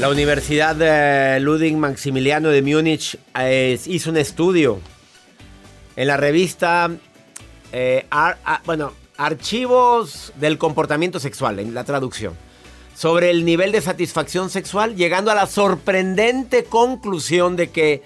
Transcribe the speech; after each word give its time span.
La 0.00 0.08
Universidad 0.08 0.76
Ludwig 1.40 1.76
Maximiliano 1.76 2.50
de 2.50 2.62
Múnich 2.62 3.18
eh, 3.38 3.78
hizo 3.86 4.10
un 4.10 4.16
estudio 4.16 4.80
en 5.96 6.06
la 6.06 6.16
revista, 6.16 6.88
eh, 7.72 8.06
ar- 8.10 8.38
a- 8.44 8.62
bueno, 8.64 8.92
Archivos 9.16 10.32
del 10.36 10.56
Comportamiento 10.58 11.18
Sexual, 11.18 11.58
en 11.58 11.74
la 11.74 11.82
traducción, 11.82 12.34
sobre 12.94 13.30
el 13.30 13.44
nivel 13.44 13.72
de 13.72 13.80
satisfacción 13.80 14.50
sexual, 14.50 14.94
llegando 14.94 15.32
a 15.32 15.34
la 15.34 15.46
sorprendente 15.46 16.62
conclusión 16.64 17.56
de 17.56 17.70
que 17.70 18.02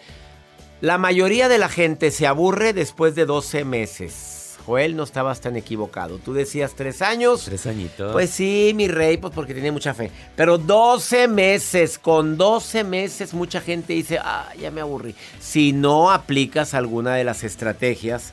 la 0.81 0.97
mayoría 0.97 1.49
de 1.51 1.59
la 1.59 1.69
gente 1.69 2.11
se 2.11 2.27
aburre 2.27 2.73
después 2.73 3.15
de 3.15 3.27
12 3.27 3.67
meses. 3.67 4.42
Joel, 4.67 4.97
no 4.97 5.03
estabas 5.03 5.41
tan 5.41 5.57
equivocado. 5.57 6.19
Tú 6.19 6.33
decías 6.33 6.75
tres 6.75 7.03
años. 7.03 7.45
Tres 7.45 7.67
añitos. 7.67 8.13
Pues 8.13 8.31
sí, 8.31 8.73
mi 8.75 8.89
rey, 8.89 9.17
pues 9.17 9.33
porque 9.35 9.55
tenía 9.55 9.73
mucha 9.73 9.95
fe. 9.95 10.11
Pero 10.37 10.59
12 10.59 11.29
meses, 11.29 11.99
con 11.99 12.37
12 12.37 12.85
meses 12.85 13.35
mucha 13.35 13.61
gente 13.61 13.93
dice, 13.93 14.19
ah, 14.23 14.49
ya 14.59 14.71
me 14.71 14.81
aburrí. 14.81 15.15
Si 15.41 15.73
no 15.73 16.11
aplicas 16.11 16.75
alguna 16.75 17.15
de 17.15 17.25
las 17.25 17.45
estrategias 17.45 18.33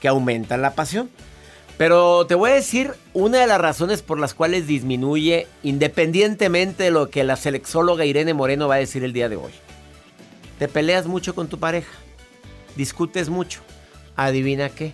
que 0.00 0.08
aumentan 0.08 0.62
la 0.62 0.74
pasión. 0.74 1.10
Pero 1.78 2.26
te 2.26 2.34
voy 2.34 2.50
a 2.50 2.54
decir 2.54 2.92
una 3.14 3.38
de 3.38 3.46
las 3.46 3.60
razones 3.60 4.02
por 4.02 4.20
las 4.20 4.34
cuales 4.34 4.66
disminuye, 4.66 5.46
independientemente 5.62 6.84
de 6.84 6.90
lo 6.90 7.08
que 7.08 7.24
la 7.24 7.36
sexóloga 7.36 8.04
Irene 8.04 8.34
Moreno 8.34 8.68
va 8.68 8.76
a 8.76 8.78
decir 8.78 9.04
el 9.04 9.12
día 9.12 9.28
de 9.28 9.36
hoy. 9.36 9.52
Te 10.58 10.68
peleas 10.68 11.06
mucho 11.06 11.34
con 11.34 11.48
tu 11.48 11.58
pareja, 11.58 11.90
discutes 12.76 13.30
mucho. 13.30 13.62
Adivina 14.14 14.68
qué, 14.68 14.92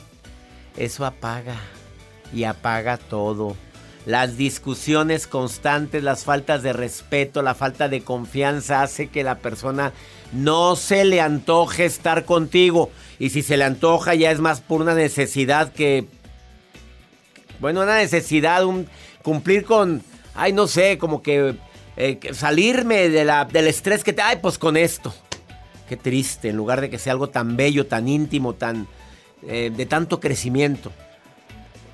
eso 0.78 1.04
apaga 1.04 1.56
y 2.32 2.44
apaga 2.44 2.96
todo. 2.96 3.56
Las 4.06 4.36
discusiones 4.38 5.26
constantes, 5.26 6.02
las 6.02 6.24
faltas 6.24 6.62
de 6.62 6.72
respeto, 6.72 7.42
la 7.42 7.54
falta 7.54 7.88
de 7.88 8.02
confianza 8.02 8.82
hace 8.82 9.08
que 9.08 9.22
la 9.22 9.36
persona 9.36 9.92
no 10.32 10.76
se 10.76 11.04
le 11.04 11.20
antoje 11.20 11.84
estar 11.84 12.24
contigo. 12.24 12.90
Y 13.18 13.30
si 13.30 13.42
se 13.42 13.56
le 13.56 13.64
antoja 13.64 14.14
ya 14.14 14.30
es 14.30 14.40
más 14.40 14.60
por 14.60 14.80
una 14.80 14.94
necesidad 14.94 15.72
que... 15.72 16.06
Bueno, 17.60 17.82
una 17.82 17.96
necesidad, 17.96 18.64
un 18.64 18.86
cumplir 19.22 19.64
con... 19.64 20.02
Ay, 20.34 20.52
no 20.52 20.68
sé, 20.68 20.96
como 20.96 21.20
que... 21.22 21.56
eh, 21.96 22.18
salirme 22.32 23.10
de 23.10 23.24
la, 23.24 23.44
del 23.44 23.66
estrés 23.66 24.04
que 24.04 24.12
te... 24.14 24.22
Ay, 24.22 24.38
pues 24.40 24.56
con 24.56 24.76
esto. 24.76 25.12
Qué 25.88 25.96
triste, 25.96 26.48
en 26.48 26.56
lugar 26.56 26.80
de 26.80 26.88
que 26.88 26.98
sea 26.98 27.12
algo 27.12 27.28
tan 27.28 27.56
bello, 27.56 27.86
tan 27.86 28.08
íntimo, 28.08 28.54
tan... 28.54 28.86
eh, 29.42 29.70
de 29.74 29.86
tanto 29.86 30.20
crecimiento. 30.20 30.92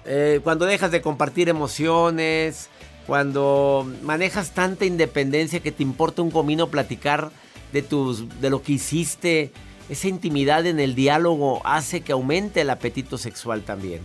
Eh, 0.06 0.40
cuando 0.42 0.66
dejas 0.66 0.90
de 0.90 1.00
compartir 1.00 1.48
emociones, 1.48 2.68
cuando 3.06 3.90
manejas 4.02 4.52
tanta 4.52 4.84
independencia 4.84 5.60
que 5.60 5.72
te 5.72 5.82
importa 5.82 6.22
un 6.22 6.30
comino 6.30 6.68
platicar 6.68 7.30
de, 7.72 7.83
tus, 7.83 8.40
de 8.40 8.50
lo 8.50 8.62
que 8.62 8.72
hiciste, 8.72 9.52
esa 9.88 10.08
intimidad 10.08 10.66
en 10.66 10.80
el 10.80 10.94
diálogo 10.94 11.60
hace 11.64 12.00
que 12.00 12.12
aumente 12.12 12.62
el 12.62 12.70
apetito 12.70 13.18
sexual 13.18 13.62
también. 13.62 14.00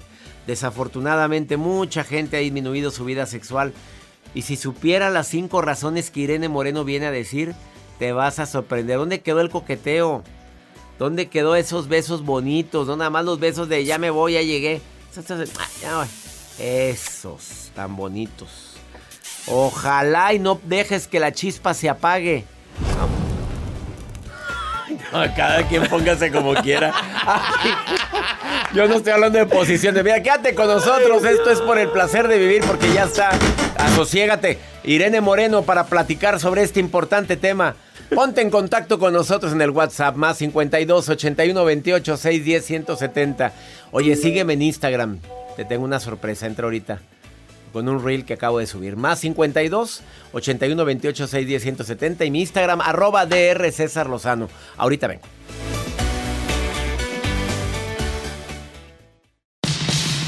Desafortunadamente 0.47 1.57
mucha 1.57 2.03
gente 2.03 2.37
ha 2.37 2.41
disminuido 2.41 2.91
su 2.91 3.05
vida 3.05 3.25
sexual 3.25 3.73
y 4.33 4.43
si 4.43 4.57
supiera 4.57 5.09
las 5.09 5.27
cinco 5.27 5.61
razones 5.61 6.11
que 6.11 6.21
Irene 6.21 6.49
Moreno 6.49 6.83
viene 6.83 7.07
a 7.07 7.11
decir, 7.11 7.53
te 7.97 8.11
vas 8.11 8.39
a 8.39 8.45
sorprender. 8.45 8.97
¿Dónde 8.97 9.21
quedó 9.21 9.41
el 9.41 9.49
coqueteo? 9.49 10.23
¿Dónde 10.99 11.29
quedó 11.29 11.55
esos 11.55 11.87
besos 11.87 12.25
bonitos? 12.25 12.85
No 12.85 12.97
nada 12.97 13.09
más 13.09 13.23
los 13.23 13.39
besos 13.39 13.69
de 13.69 13.85
ya 13.85 13.97
me 13.97 14.09
voy, 14.09 14.33
ya 14.33 14.41
llegué. 14.41 14.81
Esos 16.59 17.71
tan 17.73 17.95
bonitos. 17.95 18.73
Ojalá 19.47 20.33
y 20.33 20.39
no 20.39 20.59
dejes 20.65 21.07
que 21.07 21.21
la 21.21 21.31
chispa 21.31 21.73
se 21.73 21.87
apague. 21.87 22.43
No, 22.97 23.18
cada 25.35 25.67
quien 25.67 25.87
póngase 25.87 26.31
como 26.31 26.53
quiera. 26.55 26.93
Yo 28.73 28.87
no 28.87 28.95
estoy 28.95 29.13
hablando 29.13 29.39
de 29.39 29.45
posiciones. 29.45 30.03
Mira, 30.03 30.21
quédate 30.21 30.53
con 30.55 30.67
nosotros. 30.67 31.23
Esto 31.25 31.49
es 31.49 31.59
por 31.61 31.77
el 31.79 31.89
placer 31.89 32.27
de 32.27 32.37
vivir 32.37 32.63
porque 32.65 32.91
ya 32.93 33.05
está. 33.05 33.31
Asociégate. 33.77 34.59
Irene 34.83 35.21
Moreno 35.21 35.63
para 35.63 35.85
platicar 35.85 36.39
sobre 36.39 36.63
este 36.63 36.79
importante 36.79 37.35
tema. 37.37 37.75
Ponte 38.13 38.41
en 38.41 38.49
contacto 38.49 38.97
con 38.97 39.13
nosotros 39.13 39.53
en 39.53 39.61
el 39.61 39.69
WhatsApp 39.69 40.15
más 40.15 40.37
52 40.37 41.09
81 41.09 41.65
28 41.65 42.17
610 42.17 42.65
170. 42.65 43.53
Oye, 43.91 44.15
sígueme 44.15 44.53
en 44.53 44.63
Instagram. 44.63 45.19
Te 45.55 45.65
tengo 45.65 45.83
una 45.83 45.99
sorpresa. 45.99 46.45
Entra 46.45 46.65
ahorita 46.65 46.99
con 47.71 47.87
un 47.87 48.03
reel 48.03 48.25
que 48.25 48.33
acabo 48.33 48.59
de 48.59 48.67
subir. 48.67 48.95
Más 48.95 49.19
52 49.19 50.01
81 50.33 50.85
28 50.85 51.27
610 51.27 51.61
170 51.61 52.25
y 52.25 52.31
mi 52.31 52.41
Instagram 52.41 52.81
arroba 52.81 53.25
DR 53.25 53.71
César 53.71 54.09
Lozano. 54.09 54.49
Ahorita 54.77 55.07
vengo. 55.07 55.23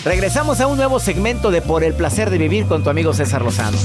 Regresamos 0.04 0.60
a 0.62 0.68
un 0.68 0.78
nuevo 0.78 1.00
segmento 1.00 1.52
de 1.52 1.62
Por 1.62 1.84
el 1.84 1.94
placer 1.94 2.32
de 2.32 2.40
vivir 2.40 2.66
con 2.66 2.84
tu 2.84 2.90
amigo 2.90 3.14
César 3.14 3.44
Lozano. 3.44 3.78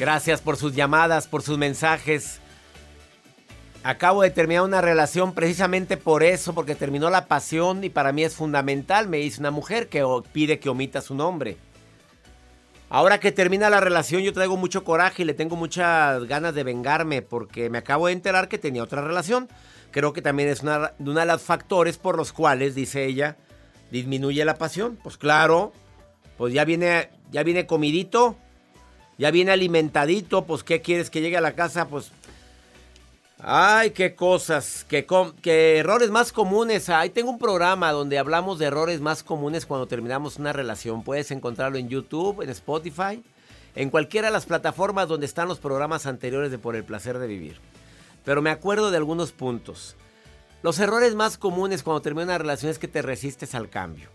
Gracias 0.00 0.40
por 0.40 0.56
sus 0.56 0.74
llamadas, 0.74 1.28
por 1.28 1.42
sus 1.42 1.58
mensajes. 1.58 2.40
Acabo 3.84 4.22
de 4.22 4.30
terminar 4.30 4.62
una 4.62 4.80
relación 4.80 5.34
precisamente 5.34 5.96
por 5.96 6.22
eso, 6.22 6.54
porque 6.54 6.76
terminó 6.76 7.10
la 7.10 7.26
pasión 7.26 7.82
y 7.82 7.90
para 7.90 8.12
mí 8.12 8.22
es 8.22 8.36
fundamental. 8.36 9.08
Me 9.08 9.16
dice 9.16 9.40
una 9.40 9.50
mujer 9.50 9.88
que 9.88 10.04
pide 10.32 10.60
que 10.60 10.68
omita 10.68 11.00
su 11.00 11.16
nombre. 11.16 11.56
Ahora 12.88 13.18
que 13.18 13.32
termina 13.32 13.70
la 13.70 13.80
relación 13.80 14.22
yo 14.22 14.32
traigo 14.32 14.56
mucho 14.56 14.84
coraje 14.84 15.22
y 15.22 15.24
le 15.24 15.34
tengo 15.34 15.56
muchas 15.56 16.24
ganas 16.26 16.54
de 16.54 16.62
vengarme 16.62 17.22
porque 17.22 17.70
me 17.70 17.78
acabo 17.78 18.06
de 18.06 18.12
enterar 18.12 18.48
que 18.48 18.58
tenía 18.58 18.84
otra 18.84 19.02
relación. 19.02 19.48
Creo 19.90 20.12
que 20.12 20.22
también 20.22 20.48
es 20.48 20.62
una, 20.62 20.92
uno 20.98 21.18
de 21.18 21.26
los 21.26 21.42
factores 21.42 21.98
por 21.98 22.16
los 22.16 22.32
cuales, 22.32 22.76
dice 22.76 23.04
ella, 23.04 23.36
disminuye 23.90 24.44
la 24.44 24.58
pasión. 24.58 24.96
Pues 25.02 25.16
claro, 25.16 25.72
pues 26.38 26.54
ya 26.54 26.64
viene, 26.64 27.10
ya 27.32 27.42
viene 27.42 27.66
comidito, 27.66 28.36
ya 29.18 29.32
viene 29.32 29.50
alimentadito, 29.50 30.44
pues 30.44 30.62
¿qué 30.62 30.82
quieres 30.82 31.10
que 31.10 31.20
llegue 31.20 31.36
a 31.36 31.40
la 31.40 31.54
casa? 31.54 31.88
Pues 31.88 32.12
Ay, 33.44 33.90
qué 33.90 34.14
cosas, 34.14 34.86
qué, 34.88 35.04
errores 35.78 36.10
más 36.10 36.30
comunes. 36.32 36.88
Ahí 36.88 37.10
tengo 37.10 37.28
un 37.30 37.40
programa 37.40 37.90
donde 37.90 38.18
hablamos 38.18 38.60
de 38.60 38.66
errores 38.66 39.00
más 39.00 39.24
comunes 39.24 39.66
cuando 39.66 39.88
terminamos 39.88 40.36
una 40.36 40.52
relación. 40.52 41.02
Puedes 41.02 41.32
encontrarlo 41.32 41.76
en 41.76 41.88
YouTube, 41.88 42.42
en 42.42 42.50
Spotify, 42.50 43.20
en 43.74 43.90
cualquiera 43.90 44.28
de 44.28 44.32
las 44.32 44.46
plataformas 44.46 45.08
donde 45.08 45.26
están 45.26 45.48
los 45.48 45.58
programas 45.58 46.06
anteriores 46.06 46.52
de 46.52 46.58
Por 46.58 46.76
el 46.76 46.84
Placer 46.84 47.18
de 47.18 47.26
Vivir. 47.26 47.58
Pero 48.24 48.42
me 48.42 48.50
acuerdo 48.50 48.92
de 48.92 48.98
algunos 48.98 49.32
puntos. 49.32 49.96
Los 50.62 50.78
errores 50.78 51.16
más 51.16 51.36
comunes 51.36 51.82
cuando 51.82 52.00
termina 52.02 52.26
una 52.26 52.38
relación 52.38 52.70
es 52.70 52.78
que 52.78 52.86
te 52.86 53.02
resistes 53.02 53.56
al 53.56 53.68
cambio. 53.68 54.08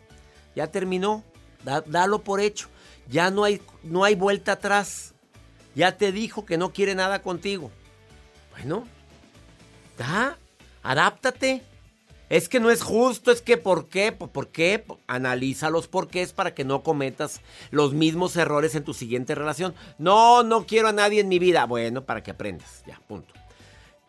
Ya 0.55 0.67
terminó, 0.67 1.25
da- 1.65 1.81
dalo 1.85 2.19
por 2.19 2.39
hecho. 2.39 2.69
Ya 3.09 3.29
no 3.29 3.43
hay, 3.43 3.61
no 3.83 4.05
hay 4.05 4.15
vuelta 4.15 4.53
atrás. 4.53 5.13
Ya 5.75 5.97
te 5.97 6.13
dijo 6.13 6.45
que 6.45 6.57
no 6.57 6.71
quiere 6.71 6.95
nada 6.95 7.21
contigo. 7.21 7.71
Bueno, 8.51 8.87
da, 9.97 10.37
adáptate. 10.83 11.63
Es 12.29 12.49
que 12.49 12.59
no 12.59 12.69
es 12.69 12.83
justo, 12.83 13.31
es 13.31 13.41
que 13.41 13.55
¿por 13.55 13.87
qué? 13.87 14.11
¿Por 14.11 14.29
por 14.29 14.49
qué? 14.49 14.83
Analiza 15.07 15.69
los 15.69 15.87
porqués 15.87 16.33
para 16.33 16.53
que 16.53 16.65
no 16.65 16.83
cometas 16.83 17.39
los 17.71 17.93
mismos 17.93 18.35
errores 18.35 18.75
en 18.75 18.83
tu 18.83 18.93
siguiente 18.93 19.33
relación. 19.33 19.73
No, 19.97 20.43
no 20.43 20.65
quiero 20.65 20.89
a 20.89 20.93
nadie 20.93 21.21
en 21.21 21.29
mi 21.29 21.39
vida. 21.39 21.65
Bueno, 21.65 22.03
para 22.03 22.23
que 22.23 22.31
aprendas. 22.31 22.83
Ya, 22.85 22.99
punto. 23.07 23.33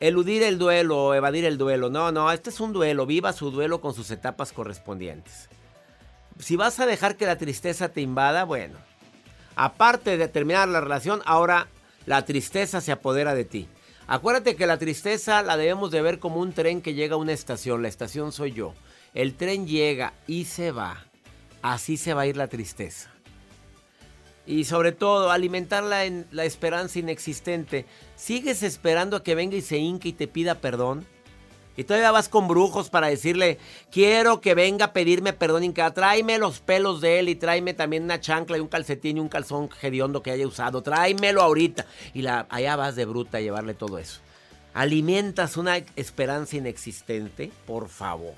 Eludir 0.00 0.42
el 0.42 0.58
duelo 0.58 1.14
evadir 1.14 1.44
el 1.44 1.58
duelo. 1.58 1.90
No, 1.90 2.10
no, 2.10 2.30
este 2.32 2.50
es 2.50 2.58
un 2.58 2.72
duelo. 2.72 3.06
Viva 3.06 3.32
su 3.32 3.52
duelo 3.52 3.80
con 3.80 3.94
sus 3.94 4.10
etapas 4.10 4.52
correspondientes. 4.52 5.48
Si 6.40 6.56
vas 6.56 6.78
a 6.80 6.86
dejar 6.86 7.16
que 7.16 7.26
la 7.26 7.38
tristeza 7.38 7.88
te 7.88 8.00
invada, 8.00 8.44
bueno. 8.44 8.78
Aparte 9.54 10.16
de 10.16 10.28
terminar 10.28 10.68
la 10.68 10.80
relación, 10.80 11.20
ahora 11.24 11.68
la 12.06 12.24
tristeza 12.24 12.80
se 12.80 12.92
apodera 12.92 13.34
de 13.34 13.44
ti. 13.44 13.68
Acuérdate 14.10 14.56
que 14.56 14.66
la 14.66 14.78
tristeza 14.78 15.42
la 15.42 15.58
debemos 15.58 15.90
de 15.90 16.00
ver 16.00 16.18
como 16.18 16.40
un 16.40 16.54
tren 16.54 16.80
que 16.80 16.94
llega 16.94 17.16
a 17.16 17.18
una 17.18 17.34
estación. 17.34 17.82
La 17.82 17.88
estación 17.88 18.32
soy 18.32 18.52
yo. 18.52 18.72
El 19.12 19.34
tren 19.34 19.66
llega 19.66 20.14
y 20.26 20.46
se 20.46 20.72
va. 20.72 21.04
Así 21.60 21.98
se 21.98 22.14
va 22.14 22.22
a 22.22 22.26
ir 22.26 22.38
la 22.38 22.48
tristeza. 22.48 23.10
Y 24.46 24.64
sobre 24.64 24.92
todo, 24.92 25.30
alimentar 25.30 25.84
la, 25.84 26.10
la 26.30 26.44
esperanza 26.46 26.98
inexistente. 26.98 27.84
¿Sigues 28.16 28.62
esperando 28.62 29.18
a 29.18 29.22
que 29.22 29.34
venga 29.34 29.56
y 29.56 29.60
se 29.60 29.76
hinque 29.76 30.08
y 30.08 30.12
te 30.14 30.26
pida 30.26 30.54
perdón? 30.54 31.06
Y 31.78 31.84
todavía 31.84 32.10
vas 32.10 32.28
con 32.28 32.48
brujos 32.48 32.90
para 32.90 33.06
decirle, 33.06 33.56
quiero 33.92 34.40
que 34.40 34.56
venga 34.56 34.86
a 34.86 34.92
pedirme 34.92 35.32
perdón, 35.32 35.62
Inca. 35.62 35.94
Tráeme 35.94 36.36
los 36.36 36.58
pelos 36.58 37.00
de 37.00 37.20
él 37.20 37.28
y 37.28 37.36
tráeme 37.36 37.72
también 37.72 38.02
una 38.02 38.20
chancla 38.20 38.58
y 38.58 38.60
un 38.60 38.66
calcetín 38.66 39.16
y 39.16 39.20
un 39.20 39.28
calzón 39.28 39.70
hediondo 39.80 40.20
que 40.20 40.32
haya 40.32 40.44
usado. 40.44 40.82
Tráemelo 40.82 41.40
ahorita. 41.40 41.86
Y 42.14 42.22
la, 42.22 42.48
allá 42.50 42.74
vas 42.74 42.96
de 42.96 43.04
bruta 43.04 43.38
a 43.38 43.42
llevarle 43.42 43.74
todo 43.74 43.98
eso. 43.98 44.18
Alimentas 44.74 45.56
una 45.56 45.76
esperanza 45.94 46.56
inexistente, 46.56 47.52
por 47.64 47.88
favor. 47.88 48.34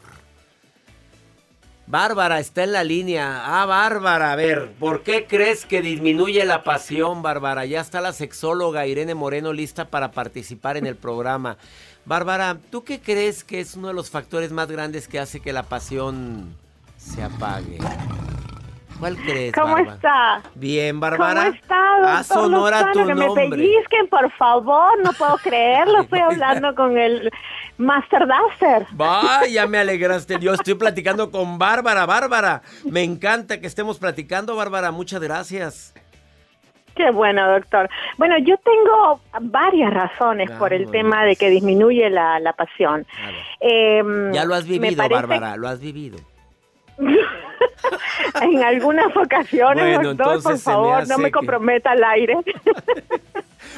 Bárbara 1.90 2.38
está 2.38 2.62
en 2.62 2.70
la 2.70 2.84
línea. 2.84 3.42
Ah, 3.44 3.66
Bárbara, 3.66 4.30
a 4.30 4.36
ver, 4.36 4.70
¿por 4.78 5.02
qué 5.02 5.26
crees 5.26 5.66
que 5.66 5.82
disminuye 5.82 6.44
la 6.44 6.62
pasión, 6.62 7.20
Bárbara? 7.20 7.64
Ya 7.66 7.80
está 7.80 8.00
la 8.00 8.12
sexóloga 8.12 8.86
Irene 8.86 9.16
Moreno 9.16 9.52
lista 9.52 9.86
para 9.86 10.12
participar 10.12 10.76
en 10.76 10.86
el 10.86 10.94
programa. 10.94 11.56
Bárbara, 12.04 12.58
¿tú 12.70 12.84
qué 12.84 13.00
crees 13.00 13.42
que 13.42 13.58
es 13.58 13.74
uno 13.74 13.88
de 13.88 13.94
los 13.94 14.08
factores 14.08 14.52
más 14.52 14.70
grandes 14.70 15.08
que 15.08 15.18
hace 15.18 15.40
que 15.40 15.52
la 15.52 15.64
pasión 15.64 16.54
se 16.96 17.24
apague? 17.24 17.78
¿Cuál 19.00 19.16
crees, 19.16 19.52
¿Cómo 19.54 19.76
está? 19.78 20.42
Bien, 20.54 21.00
Bárbara. 21.00 21.46
¿Cómo 21.46 21.54
está, 21.54 22.18
A 22.18 22.22
sonora 22.22 22.92
tu 22.92 23.04
que 23.04 23.14
nombre. 23.14 23.48
me 23.48 23.56
pellizquen, 23.56 24.06
por 24.08 24.30
favor. 24.36 24.92
No 25.02 25.12
puedo 25.14 25.36
creerlo. 25.38 26.00
Estoy 26.02 26.20
hablando 26.20 26.72
con 26.76 26.96
el 26.96 27.32
Master 27.80 28.26
Duster. 28.28 28.86
Vaya, 28.92 29.66
me 29.66 29.78
alegraste. 29.84 30.38
Yo 30.38 30.52
estoy 30.54 30.74
platicando 30.74 31.30
con 31.30 31.58
Bárbara. 31.58 32.06
Bárbara, 32.06 32.62
me 32.84 33.02
encanta 33.02 33.60
que 33.60 33.66
estemos 33.66 33.98
platicando, 33.98 34.54
Bárbara. 34.56 34.90
Muchas 34.90 35.20
gracias. 35.20 35.94
Qué 36.94 37.10
bueno, 37.10 37.48
doctor. 37.52 37.88
Bueno, 38.18 38.36
yo 38.38 38.56
tengo 38.58 39.20
varias 39.50 39.94
razones 39.94 40.50
por 40.52 40.72
el 40.74 40.90
tema 40.90 41.24
de 41.24 41.36
que 41.36 41.48
disminuye 41.48 42.10
la, 42.10 42.38
la 42.40 42.52
pasión. 42.52 43.06
Em, 43.60 44.32
Ya 44.32 44.44
lo 44.44 44.54
has 44.54 44.66
vivido, 44.66 44.96
parece- 44.96 45.14
Bárbara, 45.14 45.56
lo 45.56 45.68
has 45.68 45.80
vivivido. 45.80 46.18
en 48.42 48.62
algunas 48.62 49.14
ocasiones, 49.16 49.96
Bueno, 49.96 50.14
doctor, 50.14 50.42
por 50.42 50.58
favor, 50.58 51.08
no 51.08 51.18
me 51.18 51.24
que- 51.24 51.30
comprometa 51.32 51.90
al 51.92 52.02
aire. 52.04 52.36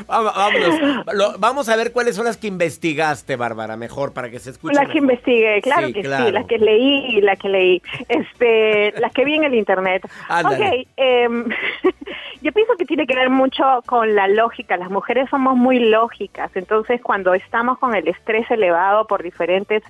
Vámonos. 0.06 1.04
Lo- 1.12 1.38
vamos 1.38 1.68
a 1.68 1.76
ver 1.76 1.92
cuáles 1.92 2.16
son 2.16 2.24
las 2.24 2.36
que 2.38 2.46
investigaste, 2.46 3.36
Bárbara, 3.36 3.76
mejor 3.76 4.12
para 4.14 4.30
que 4.30 4.38
se 4.38 4.50
escuche. 4.50 4.74
Las 4.74 4.88
que 4.88 4.98
investigué, 4.98 5.60
claro 5.60 5.88
Sí, 5.88 5.92
que 5.92 6.02
claro. 6.02 6.26
sí, 6.26 6.32
las 6.32 6.46
que 6.46 6.58
leí, 6.58 7.20
las 7.20 7.38
que 7.38 7.48
leí, 7.48 7.82
este, 8.08 8.92
las 8.98 9.12
que 9.12 9.24
vi 9.24 9.34
en 9.34 9.44
el 9.44 9.54
internet. 9.54 10.08
Ándale. 10.28 10.80
Ok, 10.82 10.88
em, 10.96 11.44
yo 12.42 12.52
pienso 12.52 12.74
que 12.76 12.84
tiene 12.84 13.06
que 13.06 13.14
ver 13.14 13.30
mucho 13.30 13.62
con 13.86 14.14
la 14.14 14.26
lógica. 14.28 14.76
Las 14.76 14.90
mujeres 14.90 15.28
somos 15.30 15.56
muy 15.56 15.78
lógicas, 15.78 16.50
entonces 16.56 17.00
cuando 17.00 17.34
estamos 17.34 17.78
con 17.78 17.94
el 17.94 18.06
estrés 18.08 18.50
elevado 18.50 19.06
por 19.06 19.22
diferentes 19.22 19.82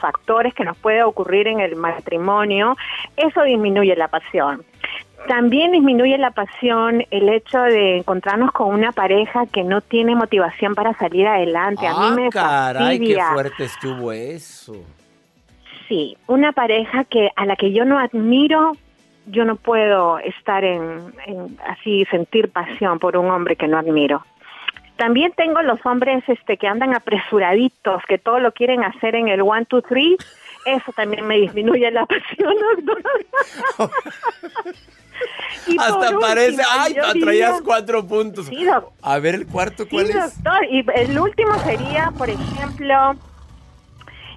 factores 0.00 0.54
que 0.54 0.64
nos 0.64 0.76
puede 0.78 1.02
ocurrir 1.02 1.48
en 1.48 1.60
el 1.60 1.76
matrimonio, 1.76 2.76
eso 3.16 3.42
disminuye 3.42 3.94
la 3.96 4.08
pasión. 4.08 4.64
También 5.28 5.72
disminuye 5.72 6.16
la 6.18 6.30
pasión 6.30 7.04
el 7.10 7.28
hecho 7.28 7.60
de 7.62 7.98
encontrarnos 7.98 8.52
con 8.52 8.72
una 8.72 8.92
pareja 8.92 9.46
que 9.46 9.64
no 9.64 9.80
tiene 9.80 10.14
motivación 10.14 10.74
para 10.74 10.94
salir 10.94 11.26
adelante. 11.26 11.86
A 11.86 11.90
Ah, 11.96 12.10
mí 12.14 12.22
me 12.22 12.30
caray, 12.30 13.00
qué 13.00 13.18
fuerte 13.32 13.64
estuvo 13.64 14.12
eso. 14.12 14.74
Sí, 15.88 16.16
una 16.26 16.52
pareja 16.52 17.04
que 17.04 17.30
a 17.34 17.46
la 17.46 17.56
que 17.56 17.72
yo 17.72 17.84
no 17.84 17.98
admiro, 17.98 18.72
yo 19.26 19.44
no 19.44 19.56
puedo 19.56 20.18
estar 20.18 20.64
en, 20.64 21.12
en 21.26 21.58
así 21.66 22.04
sentir 22.10 22.50
pasión 22.50 22.98
por 22.98 23.16
un 23.16 23.30
hombre 23.30 23.56
que 23.56 23.68
no 23.68 23.78
admiro. 23.78 24.24
También 24.96 25.32
tengo 25.36 25.60
los 25.62 25.84
hombres 25.84 26.24
este 26.26 26.56
que 26.56 26.66
andan 26.66 26.94
apresuraditos, 26.94 28.02
que 28.08 28.16
todo 28.18 28.38
lo 28.38 28.52
quieren 28.52 28.82
hacer 28.82 29.14
en 29.14 29.28
el 29.28 29.42
one, 29.42 29.66
two, 29.66 29.82
three. 29.82 30.16
Eso 30.64 30.90
también 30.92 31.26
me 31.26 31.36
disminuye 31.36 31.90
la 31.90 32.06
pasión, 32.06 32.54
doctor. 32.82 33.02
Y 35.66 35.76
Hasta 35.78 35.98
último, 35.98 36.20
parece, 36.20 36.62
ay, 36.70 36.94
yo 36.94 37.02
traías 37.02 37.24
diría- 37.54 37.60
cuatro 37.64 38.06
puntos. 38.06 38.46
Sí, 38.46 38.66
A 39.02 39.18
ver 39.18 39.34
el 39.34 39.46
cuarto, 39.46 39.88
¿cuál 39.88 40.06
Sí, 40.06 40.12
es? 40.16 40.42
doctor. 40.42 40.64
Y 40.70 40.84
el 40.94 41.18
último 41.18 41.54
sería, 41.64 42.12
por 42.16 42.28
ejemplo, 42.30 43.14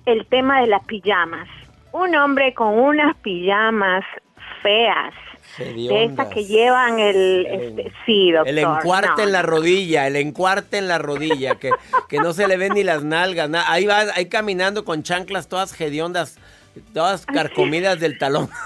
el 0.06 0.26
tema 0.28 0.62
de 0.62 0.68
las 0.68 0.84
pijamas. 0.86 1.48
Un 1.92 2.16
hombre 2.16 2.54
con 2.54 2.78
unas 2.80 3.16
pijamas 3.18 4.04
feas, 4.62 5.14
de 5.58 6.06
estas 6.06 6.28
que 6.28 6.46
llevan 6.46 7.00
el... 7.00 7.46
Este, 7.50 7.92
sí, 8.06 8.32
doctor. 8.32 8.48
El 8.48 8.60
encuarte 8.60 9.22
no. 9.22 9.24
en 9.24 9.32
la 9.32 9.42
rodilla, 9.42 10.08
el 10.08 10.16
encuarte 10.16 10.78
en 10.78 10.88
la 10.88 10.98
rodilla, 11.00 11.56
que, 11.56 11.72
que 12.08 12.18
no 12.18 12.34
se 12.34 12.48
le 12.48 12.58
ven 12.58 12.74
ni 12.74 12.84
las 12.84 13.04
nalgas. 13.04 13.50
na- 13.50 13.70
Ahí 13.72 13.86
va, 13.86 14.00
ahí 14.16 14.28
caminando 14.28 14.86
con 14.86 15.04
chanclas 15.04 15.48
todas 15.50 15.80
hediondas, 15.80 16.38
todas 16.94 17.26
carcomidas 17.26 18.00
del 18.00 18.18
talón. 18.18 18.50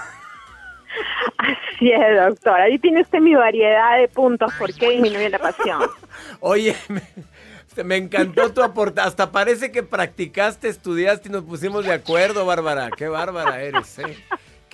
Así 1.38 1.90
es, 1.90 2.16
doctor. 2.28 2.60
Ahí 2.60 2.78
tiene 2.78 3.00
usted 3.02 3.18
mi 3.18 3.34
variedad 3.34 3.98
de 3.98 4.08
puntos 4.08 4.52
por 4.58 4.72
qué 4.74 4.90
disminuye 4.90 5.28
la 5.30 5.38
pasión. 5.38 5.82
Oye, 6.40 6.76
me, 6.88 7.84
me 7.84 7.96
encantó 7.96 8.52
tu 8.52 8.62
aportación. 8.62 9.08
Hasta 9.08 9.32
parece 9.32 9.72
que 9.72 9.82
practicaste, 9.82 10.68
estudiaste 10.68 11.28
y 11.28 11.32
nos 11.32 11.42
pusimos 11.44 11.84
de 11.84 11.92
acuerdo, 11.94 12.46
Bárbara. 12.46 12.90
Qué 12.96 13.08
bárbara 13.08 13.60
eres, 13.62 13.98
¿eh? 13.98 14.16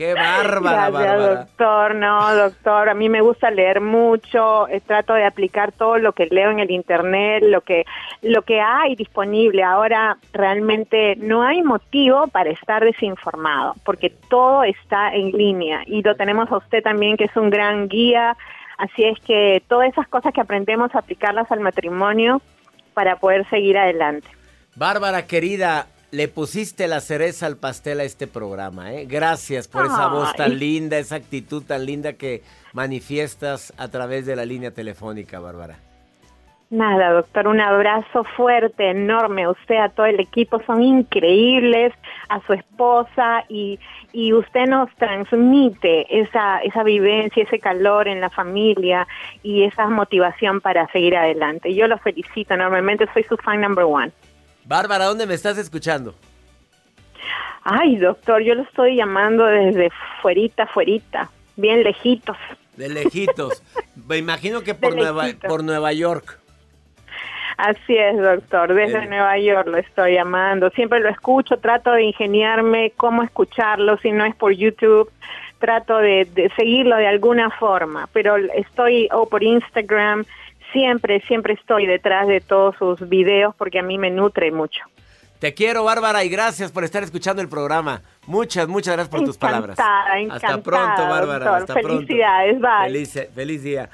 Qué 0.00 0.14
bárbara, 0.14 0.88
Gracias, 0.88 0.93
Bárbara. 0.93 1.35
doctor. 1.44 1.94
No, 1.94 2.35
doctor, 2.35 2.88
a 2.88 2.94
mí 2.94 3.11
me 3.11 3.20
gusta 3.20 3.50
leer 3.50 3.82
mucho, 3.82 4.67
eh, 4.69 4.81
trato 4.81 5.12
de 5.12 5.26
aplicar 5.26 5.73
todo 5.73 5.99
lo 5.99 6.14
que 6.14 6.25
leo 6.25 6.50
en 6.50 6.58
el 6.58 6.70
internet, 6.70 7.44
lo 7.47 7.61
que 7.61 7.85
lo 8.23 8.41
que 8.41 8.62
hay 8.62 8.97
disponible. 8.97 9.62
Ahora 9.62 10.17
realmente 10.32 11.17
no 11.17 11.43
hay 11.43 11.62
motivo 11.62 12.29
para 12.29 12.49
estar 12.49 12.82
desinformado, 12.82 13.75
porque 13.85 14.08
todo 14.31 14.64
está 14.64 15.14
en 15.14 15.32
línea 15.32 15.82
y 15.85 16.00
lo 16.00 16.17
tenemos 16.17 16.50
a 16.50 16.56
usted 16.56 16.82
también 16.82 17.19
que 17.19 17.25
es 17.25 17.37
un 17.37 17.50
gran 17.50 17.87
guía, 17.87 18.38
así 18.79 19.05
es 19.05 19.20
que 19.20 19.62
todas 19.69 19.91
esas 19.91 20.08
cosas 20.08 20.32
que 20.32 20.41
aprendemos 20.41 20.94
aplicarlas 20.94 21.52
al 21.52 21.61
matrimonio 21.61 22.41
para 22.94 23.17
poder 23.17 23.47
seguir 23.50 23.76
adelante. 23.76 24.29
Bárbara, 24.76 25.26
querida, 25.26 25.88
le 26.11 26.29
pusiste 26.29 26.89
la 26.89 27.01
cereza 27.01 27.47
al 27.47 27.57
pastel 27.57 28.01
a 28.01 28.05
este 28.05 28.27
programa, 28.27 28.93
¿eh? 28.93 29.07
Gracias 29.07 29.69
por 29.69 29.87
esa 29.87 30.09
voz 30.09 30.35
tan 30.35 30.59
linda, 30.59 30.99
esa 30.99 31.17
actitud 31.17 31.62
tan 31.62 31.87
linda 31.87 32.14
que 32.14 32.43
manifiestas 32.73 33.73
a 33.79 33.88
través 33.88 34.26
de 34.26 34.37
la 34.37 34.45
línea 34.45 34.73
telefónica, 34.73 35.40
Bárbara. 35.40 35.79
Nada, 36.71 37.11
doctor, 37.11 37.49
un 37.49 37.61
abrazo 37.61 38.23
fuerte, 38.37 38.90
enorme. 38.90 39.49
Usted, 39.49 39.76
a 39.76 39.88
todo 39.88 40.07
el 40.07 40.21
equipo, 40.21 40.62
son 40.67 40.83
increíbles, 40.83 41.93
a 42.29 42.40
su 42.47 42.52
esposa 42.52 43.45
y, 43.49 43.81
y 44.12 44.33
usted 44.33 44.67
nos 44.67 44.88
transmite 44.95 46.21
esa, 46.21 46.59
esa 46.61 46.85
vivencia, 46.85 47.43
ese 47.43 47.59
calor 47.59 48.07
en 48.07 48.21
la 48.21 48.31
familia 48.31 49.09
y 49.43 49.64
esa 49.64 49.88
motivación 49.88 50.61
para 50.61 50.87
seguir 50.93 51.17
adelante. 51.17 51.75
Yo 51.75 51.88
lo 51.88 51.99
felicito 51.99 52.55
enormemente, 52.55 53.09
soy 53.12 53.25
su 53.25 53.37
fan 53.37 53.61
number 53.61 53.85
one. 53.85 54.12
Bárbara, 54.64 55.07
¿dónde 55.07 55.26
me 55.26 55.35
estás 55.35 55.59
escuchando? 55.59 56.14
Ay, 57.62 57.97
doctor, 57.97 58.43
yo 58.43 58.55
lo 58.55 58.62
estoy 58.62 58.97
llamando 58.97 59.45
desde 59.45 59.90
fuerita, 60.23 60.67
fuerita, 60.67 61.31
bien 61.57 61.83
lejitos. 61.83 62.37
De 62.76 62.88
lejitos. 62.88 63.62
Me 64.09 64.17
imagino 64.17 64.62
que 64.62 64.75
por, 64.75 64.97
Nueva, 64.97 65.26
por 65.47 65.62
Nueva 65.62 65.93
York. 65.93 66.38
Así 67.59 67.95
es, 67.95 68.17
doctor. 68.17 68.73
Desde 68.73 69.05
Eh. 69.05 69.07
Nueva 69.07 69.38
York 69.38 69.67
lo 69.67 69.76
estoy 69.76 70.14
llamando. 70.14 70.71
Siempre 70.71 71.00
lo 71.00 71.11
escucho, 71.11 71.59
trato 71.59 71.93
de 71.93 72.05
ingeniarme 72.05 72.93
cómo 72.97 73.23
escucharlo, 73.23 73.99
si 73.99 74.12
no 74.12 74.25
es 74.25 74.35
por 74.35 74.52
YouTube, 74.52 75.11
trato 75.59 75.99
de, 75.99 76.25
de 76.33 76.50
seguirlo 76.57 76.97
de 76.97 77.07
alguna 77.07 77.50
forma, 77.50 78.09
pero 78.14 78.37
estoy, 78.37 79.09
o 79.12 79.29
por 79.29 79.43
Instagram, 79.43 80.25
siempre, 80.73 81.21
siempre 81.27 81.55
estoy 81.55 81.87
detrás 81.87 82.27
de 82.29 82.41
todos 82.41 82.77
sus 82.77 83.09
videos 83.09 83.55
porque 83.57 83.79
a 83.79 83.83
mí 83.83 83.99
me 83.99 84.11
nutre 84.11 84.50
mucho. 84.50 84.81
Te 85.39 85.55
quiero, 85.55 85.85
Bárbara, 85.85 86.23
y 86.23 86.29
gracias 86.29 86.71
por 86.71 86.85
estar 86.85 87.03
escuchando 87.03 87.41
el 87.41 87.49
programa. 87.49 88.03
Muchas, 88.27 88.69
muchas 88.69 88.95
gracias 88.95 89.09
por 89.09 89.25
tus 89.25 89.39
palabras. 89.39 89.79
Encantada, 89.79 90.35
Hasta 90.35 90.62
pronto, 90.62 91.03
Bárbara. 91.03 91.47
doctor. 91.47 91.55
Hasta 91.57 91.75
pronto. 91.75 91.89
Felicidades, 91.89 92.61
bye. 92.61 92.85
Feliz, 92.85 93.29
feliz 93.35 93.62
día. 93.62 93.91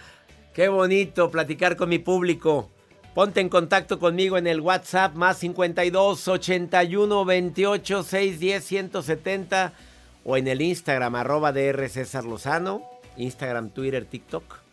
Qué 0.52 0.68
bonito 0.68 1.30
platicar 1.30 1.76
con 1.76 1.88
mi 1.88 2.00
público. 2.00 2.70
Ponte 3.14 3.40
en 3.40 3.48
contacto 3.48 4.00
conmigo 4.00 4.36
en 4.36 4.48
el 4.48 4.60
WhatsApp 4.60 5.14
más 5.14 5.38
52 5.38 6.26
81 6.26 7.24
28 7.24 8.02
610 8.02 8.64
170 8.64 9.72
o 10.24 10.36
en 10.36 10.48
el 10.48 10.60
Instagram 10.60 11.14
arroba 11.14 11.52
DR 11.52 11.88
César 11.88 12.24
Lozano, 12.24 12.82
Instagram, 13.16 13.70
Twitter, 13.70 14.04
TikTok 14.04 14.65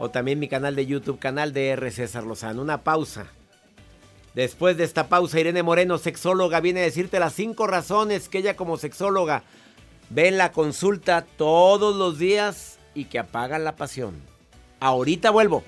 o 0.00 0.10
también 0.10 0.40
mi 0.40 0.48
canal 0.48 0.74
de 0.74 0.86
YouTube, 0.86 1.20
canal 1.20 1.52
DR 1.52 1.90
César 1.92 2.24
Lozano. 2.24 2.62
Una 2.62 2.82
pausa 2.82 3.26
Después 4.34 4.76
de 4.76 4.84
esta 4.84 5.08
pausa, 5.08 5.40
Irene 5.40 5.62
Moreno, 5.62 5.98
sexóloga, 5.98 6.60
viene 6.60 6.80
a 6.80 6.84
decirte 6.84 7.18
las 7.18 7.34
cinco 7.34 7.66
razones 7.66 8.28
que 8.28 8.38
ella 8.38 8.56
como 8.56 8.76
sexóloga 8.76 9.42
ve 10.08 10.28
en 10.28 10.38
la 10.38 10.52
consulta 10.52 11.26
todos 11.36 11.96
los 11.96 12.18
días 12.18 12.78
y 12.94 13.06
que 13.06 13.18
apagan 13.18 13.64
la 13.64 13.76
pasión. 13.76 14.14
Ahorita 14.78 15.30
vuelvo. 15.30 15.64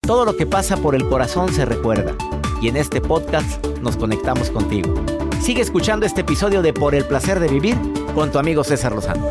Todo 0.00 0.24
lo 0.24 0.36
que 0.36 0.46
pasa 0.46 0.76
por 0.76 0.94
el 0.94 1.06
corazón 1.08 1.52
se 1.52 1.64
recuerda 1.64 2.16
y 2.62 2.68
en 2.68 2.76
este 2.76 3.00
podcast 3.00 3.64
nos 3.82 3.96
conectamos 3.96 4.50
contigo. 4.50 4.94
Sigue 5.42 5.62
escuchando 5.62 6.06
este 6.06 6.22
episodio 6.22 6.62
de 6.62 6.72
Por 6.72 6.94
el 6.94 7.04
placer 7.04 7.40
de 7.40 7.48
vivir 7.48 7.76
con 8.14 8.30
tu 8.32 8.38
amigo 8.38 8.64
César 8.64 8.92
Lozano. 8.92 9.30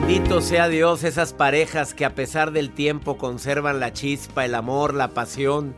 Bendito 0.00 0.40
sea 0.40 0.68
Dios, 0.68 1.02
esas 1.02 1.32
parejas 1.34 1.92
que 1.92 2.04
a 2.04 2.14
pesar 2.14 2.52
del 2.52 2.70
tiempo 2.70 3.18
conservan 3.18 3.80
la 3.80 3.92
chispa, 3.92 4.44
el 4.44 4.54
amor, 4.54 4.94
la 4.94 5.08
pasión. 5.08 5.74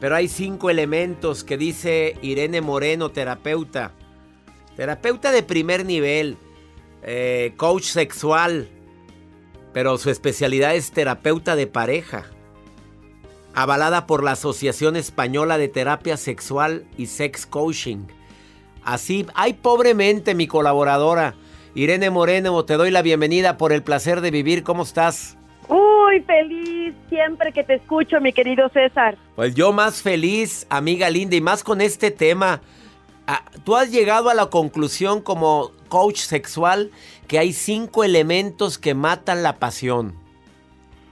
Pero 0.00 0.14
hay 0.14 0.28
cinco 0.28 0.70
elementos 0.70 1.44
que 1.44 1.58
dice 1.58 2.16
Irene 2.22 2.60
Moreno, 2.60 3.10
terapeuta. 3.10 3.92
Terapeuta 4.76 5.32
de 5.32 5.42
primer 5.42 5.84
nivel, 5.84 6.38
eh, 7.02 7.52
coach 7.56 7.84
sexual, 7.84 8.68
pero 9.74 9.98
su 9.98 10.08
especialidad 10.08 10.74
es 10.74 10.92
terapeuta 10.92 11.54
de 11.56 11.66
pareja. 11.66 12.26
Avalada 13.54 14.06
por 14.06 14.22
la 14.22 14.32
Asociación 14.32 14.96
Española 14.96 15.58
de 15.58 15.68
Terapia 15.68 16.16
Sexual 16.16 16.86
y 16.96 17.06
Sex 17.06 17.44
Coaching. 17.44 18.06
Así, 18.82 19.26
ay 19.34 19.54
pobremente 19.54 20.34
mi 20.34 20.46
colaboradora. 20.46 21.34
Irene 21.78 22.10
Moreno, 22.10 22.64
te 22.64 22.74
doy 22.74 22.90
la 22.90 23.02
bienvenida 23.02 23.56
por 23.56 23.72
el 23.72 23.84
placer 23.84 24.20
de 24.20 24.32
vivir. 24.32 24.64
¿Cómo 24.64 24.82
estás? 24.82 25.38
Uy, 25.68 26.18
feliz 26.22 26.92
siempre 27.08 27.52
que 27.52 27.62
te 27.62 27.74
escucho, 27.74 28.20
mi 28.20 28.32
querido 28.32 28.68
César. 28.70 29.16
Pues 29.36 29.54
yo 29.54 29.72
más 29.72 30.02
feliz, 30.02 30.66
amiga 30.70 31.08
linda, 31.08 31.36
y 31.36 31.40
más 31.40 31.62
con 31.62 31.80
este 31.80 32.10
tema. 32.10 32.62
Ah, 33.28 33.44
Tú 33.62 33.76
has 33.76 33.92
llegado 33.92 34.28
a 34.28 34.34
la 34.34 34.46
conclusión 34.46 35.22
como 35.22 35.70
coach 35.88 36.16
sexual 36.16 36.90
que 37.28 37.38
hay 37.38 37.52
cinco 37.52 38.02
elementos 38.02 38.76
que 38.76 38.94
matan 38.94 39.44
la 39.44 39.60
pasión. 39.60 40.16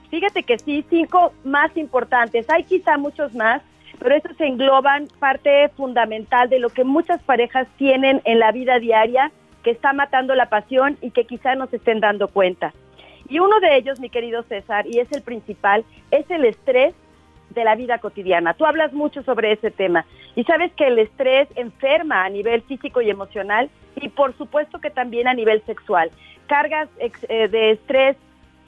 Fíjate 0.09 0.43
que 0.43 0.59
sí, 0.59 0.83
cinco 0.89 1.31
más 1.45 1.77
importantes. 1.77 2.45
Hay 2.49 2.65
quizá 2.65 2.97
muchos 2.97 3.33
más, 3.33 3.61
pero 3.99 4.15
estos 4.15 4.37
engloban 4.41 5.07
parte 5.17 5.69
fundamental 5.77 6.49
de 6.49 6.59
lo 6.59 6.67
que 6.67 6.83
muchas 6.83 7.23
parejas 7.23 7.69
tienen 7.77 8.21
en 8.25 8.39
la 8.39 8.51
vida 8.51 8.79
diaria 8.79 9.31
que 9.67 9.71
está 9.71 9.91
matando 9.91 10.33
la 10.33 10.47
pasión 10.47 10.97
y 11.01 11.11
que 11.11 11.25
quizá 11.25 11.55
no 11.55 11.67
se 11.67 11.75
estén 11.75 11.99
dando 11.99 12.29
cuenta. 12.29 12.73
Y 13.27 13.39
uno 13.39 13.59
de 13.59 13.75
ellos, 13.75 13.99
mi 13.99 14.09
querido 14.09 14.43
César, 14.43 14.87
y 14.87 14.99
es 14.99 15.11
el 15.11 15.23
principal, 15.23 15.83
es 16.09 16.25
el 16.31 16.45
estrés 16.45 16.95
de 17.49 17.65
la 17.65 17.75
vida 17.75 17.97
cotidiana. 17.97 18.53
Tú 18.53 18.65
hablas 18.65 18.93
mucho 18.93 19.23
sobre 19.23 19.51
ese 19.51 19.69
tema 19.69 20.05
y 20.37 20.45
sabes 20.45 20.71
que 20.71 20.87
el 20.87 20.99
estrés 20.99 21.49
enferma 21.55 22.23
a 22.23 22.29
nivel 22.29 22.61
físico 22.61 23.01
y 23.01 23.09
emocional 23.09 23.69
y 23.97 24.07
por 24.07 24.37
supuesto 24.37 24.79
que 24.79 24.89
también 24.89 25.27
a 25.27 25.33
nivel 25.33 25.61
sexual. 25.65 26.11
Cargas 26.47 26.87
eh, 26.99 27.49
de 27.49 27.71
estrés 27.71 28.15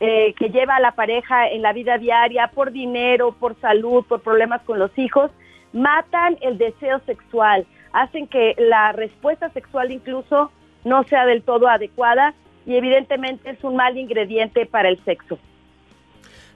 eh, 0.02 0.34
que 0.34 0.50
lleva 0.50 0.76
a 0.76 0.82
la 0.82 0.92
pareja 0.92 1.48
en 1.48 1.62
la 1.62 1.72
vida 1.72 1.98
diaria 1.98 2.48
por 2.48 2.74
dinero, 2.74 3.32
por 3.40 3.58
salud, 3.62 4.04
por 4.04 4.20
problemas 4.20 4.64
con 4.64 4.80
los 4.80 4.92
hijos, 5.00 5.32
matan 5.72 6.38
el 6.42 6.58
deseo 6.58 7.00
sexual, 7.06 7.66
hacen 7.94 8.28
que 8.28 8.54
la 8.58 8.92
respuesta 8.92 9.50
sexual 9.52 9.94
incluso 9.94 10.52
no 10.84 11.04
sea 11.06 11.26
del 11.26 11.44
todo 11.44 11.68
adecuada 11.68 12.34
y 12.66 12.76
evidentemente 12.76 13.50
es 13.50 13.64
un 13.64 13.76
mal 13.76 13.98
ingrediente 13.98 14.66
para 14.66 14.90
el 14.90 15.04
sexo. 15.04 15.38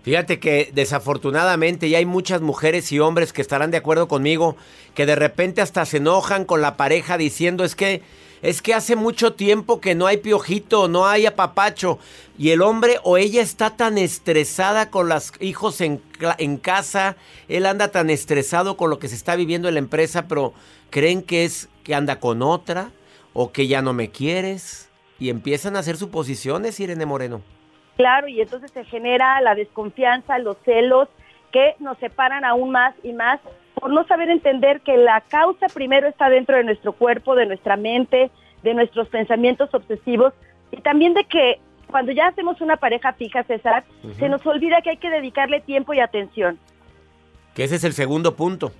Fíjate 0.03 0.37
que 0.39 0.69
desafortunadamente 0.73 1.89
ya 1.89 1.97
hay 1.97 2.05
muchas 2.05 2.41
mujeres 2.41 2.91
y 2.91 2.99
hombres 2.99 3.31
que 3.31 3.41
estarán 3.41 3.71
de 3.71 3.77
acuerdo 3.77 4.09
conmigo 4.09 4.57
que 4.95 5.05
de 5.05 5.15
repente 5.15 5.61
hasta 5.61 5.85
se 5.85 5.97
enojan 5.97 6.43
con 6.43 6.61
la 6.61 6.75
pareja 6.75 7.17
diciendo 7.17 7.63
es 7.63 7.75
que 7.75 8.01
es 8.41 8.61
que 8.61 8.73
hace 8.73 8.97
mucho 8.97 9.35
tiempo 9.35 9.79
que 9.79 9.95
no 9.95 10.05
hay 10.05 10.17
piojito, 10.17 10.89
no 10.89 11.07
hay 11.07 11.25
apapacho 11.25 11.99
y 12.37 12.49
el 12.49 12.61
hombre 12.61 12.97
o 13.03 13.15
ella 13.15 13.41
está 13.41 13.77
tan 13.77 13.97
estresada 13.97 14.89
con 14.89 15.07
los 15.07 15.31
hijos 15.39 15.79
en, 15.79 16.01
en 16.37 16.57
casa, 16.57 17.15
él 17.47 17.65
anda 17.65 17.87
tan 17.87 18.09
estresado 18.09 18.75
con 18.75 18.89
lo 18.89 18.99
que 18.99 19.07
se 19.07 19.15
está 19.15 19.37
viviendo 19.37 19.69
en 19.69 19.75
la 19.75 19.79
empresa, 19.79 20.27
pero 20.27 20.53
creen 20.89 21.23
que 21.23 21.45
es 21.45 21.69
que 21.85 21.95
anda 21.95 22.19
con 22.19 22.41
otra 22.41 22.91
o 23.33 23.51
que 23.51 23.67
ya 23.67 23.81
no 23.81 23.93
me 23.93 24.09
quieres 24.09 24.91
y 25.19 25.29
empiezan 25.29 25.75
a 25.75 25.79
hacer 25.79 25.97
suposiciones, 25.97 26.79
Irene 26.79 27.05
Moreno. 27.05 27.41
Claro, 27.97 28.27
y 28.27 28.41
entonces 28.41 28.71
se 28.71 28.83
genera 28.85 29.39
la 29.41 29.55
desconfianza, 29.55 30.39
los 30.39 30.57
celos 30.65 31.07
que 31.51 31.75
nos 31.79 31.97
separan 31.99 32.45
aún 32.45 32.71
más 32.71 32.95
y 33.03 33.13
más 33.13 33.39
por 33.75 33.91
no 33.91 34.05
saber 34.07 34.29
entender 34.29 34.81
que 34.81 34.97
la 34.97 35.21
causa 35.21 35.67
primero 35.67 36.07
está 36.07 36.29
dentro 36.29 36.57
de 36.57 36.63
nuestro 36.63 36.93
cuerpo, 36.93 37.35
de 37.35 37.45
nuestra 37.45 37.75
mente, 37.75 38.31
de 38.63 38.73
nuestros 38.73 39.09
pensamientos 39.09 39.73
obsesivos 39.73 40.33
y 40.71 40.81
también 40.81 41.13
de 41.13 41.25
que 41.25 41.59
cuando 41.87 42.11
ya 42.11 42.27
hacemos 42.27 42.59
una 42.61 42.77
pareja 42.77 43.13
fija, 43.13 43.43
César, 43.43 43.83
se 44.17 44.27
nos 44.27 44.43
olvida 44.47 44.81
que 44.81 44.91
hay 44.91 44.97
que 44.97 45.11
dedicarle 45.11 45.61
tiempo 45.61 45.93
y 45.93 45.99
atención. 45.99 46.57
Que 47.53 47.65
ese 47.65 47.75
es 47.75 47.83
el 47.83 47.93
segundo 47.93 48.35
punto. 48.35 48.71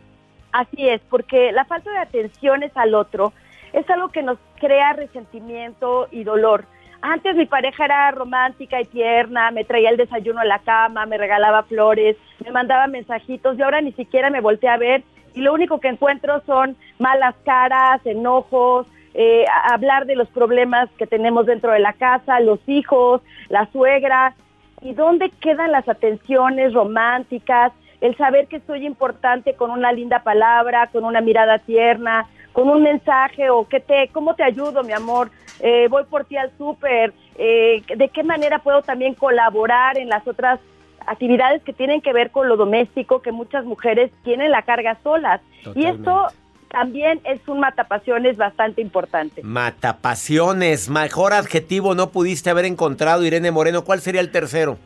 Así 0.52 0.88
es, 0.88 1.00
porque 1.10 1.52
la 1.52 1.66
falta 1.66 1.92
de 1.92 2.00
atenciones 2.00 2.72
al 2.76 2.96
otro 2.96 3.32
es 3.74 3.90
algo 3.90 4.10
que 4.10 4.24
nos 4.24 4.38
crea 4.60 4.94
resentimiento 4.94 6.08
y 6.12 6.24
dolor. 6.24 6.66
Antes 7.02 7.36
mi 7.36 7.46
pareja 7.46 7.84
era 7.84 8.12
romántica 8.12 8.80
y 8.80 8.86
tierna, 8.86 9.52
me 9.52 9.66
traía 9.66 9.90
el 9.90 9.98
desayuno 9.98 10.40
a 10.40 10.46
la 10.46 10.60
cama, 10.60 11.06
me 11.06 11.18
regalaba 11.18 11.64
flores, 11.64 12.16
me 12.44 12.52
mandaba 12.52 12.88
mensajitos 12.88 13.58
y 13.58 13.62
ahora 13.62 13.82
ni 13.82 13.92
siquiera 13.92 14.30
me 14.30 14.40
volteé 14.40 14.70
a 14.70 14.78
ver 14.78 15.04
y 15.34 15.42
lo 15.42 15.54
único 15.54 15.80
que 15.80 15.88
encuentro 15.88 16.42
son 16.46 16.78
malas 17.00 17.36
caras, 17.44 18.06
enojos, 18.06 18.88
eh, 19.16 19.46
hablar 19.72 20.06
de 20.06 20.16
los 20.16 20.28
problemas 20.30 20.90
que 20.98 21.08
tenemos 21.08 21.46
dentro 21.46 21.72
de 21.72 21.80
la 21.80 21.94
casa, 21.94 22.40
los 22.40 22.60
hijos, 22.68 23.22
la 23.50 23.68
suegra. 23.72 24.36
¿Y 24.82 24.94
dónde 24.94 25.30
quedan 25.42 25.72
las 25.72 25.88
atenciones 25.88 26.74
románticas? 26.74 27.72
El 28.02 28.16
saber 28.18 28.48
que 28.48 28.60
soy 28.62 28.86
importante 28.86 29.56
con 29.56 29.72
una 29.72 29.92
linda 29.92 30.24
palabra, 30.24 30.88
con 30.88 31.06
una 31.06 31.22
mirada 31.22 31.60
tierna, 31.60 32.28
con 32.54 32.70
un 32.70 32.84
mensaje 32.84 33.50
o 33.50 33.68
que 33.68 33.80
te, 33.80 34.10
¿cómo 34.14 34.36
te 34.36 34.44
ayudo, 34.44 34.84
mi 34.84 34.94
amor? 34.94 35.30
Eh, 35.60 35.88
voy 35.90 36.04
por 36.06 36.26
ti 36.26 36.38
al 36.38 36.52
súper. 36.58 37.14
Eh, 37.36 37.84
¿De 37.96 38.10
qué 38.10 38.24
manera 38.24 38.60
puedo 38.60 38.82
también 38.84 39.16
colaborar 39.16 39.98
en 39.98 40.08
las 40.08 40.26
otras 40.28 40.60
actividades 41.06 41.62
que 41.64 41.74
tienen 41.74 42.00
que 42.00 42.14
ver 42.14 42.32
con 42.32 42.48
lo 42.48 42.56
doméstico, 42.56 43.22
que 43.22 43.32
muchas 43.32 43.66
mujeres 43.66 44.12
tienen 44.24 44.52
la 44.52 44.62
carga 44.62 44.98
solas? 45.04 45.42
Y 45.76 45.86
esto 45.86 46.28
también 46.74 47.22
es 47.24 47.48
un 47.48 47.60
matapasiones 47.60 48.36
bastante 48.36 48.82
importante. 48.82 49.44
Matapasiones, 49.44 50.90
mejor 50.90 51.34
adjetivo 51.34 51.94
no 51.94 52.10
pudiste 52.10 52.50
haber 52.50 52.66
encontrado, 52.66 53.24
Irene 53.24 53.52
Moreno. 53.52 53.84
¿Cuál 53.84 54.02
sería 54.02 54.22
el 54.22 54.32
tercero? 54.32 54.80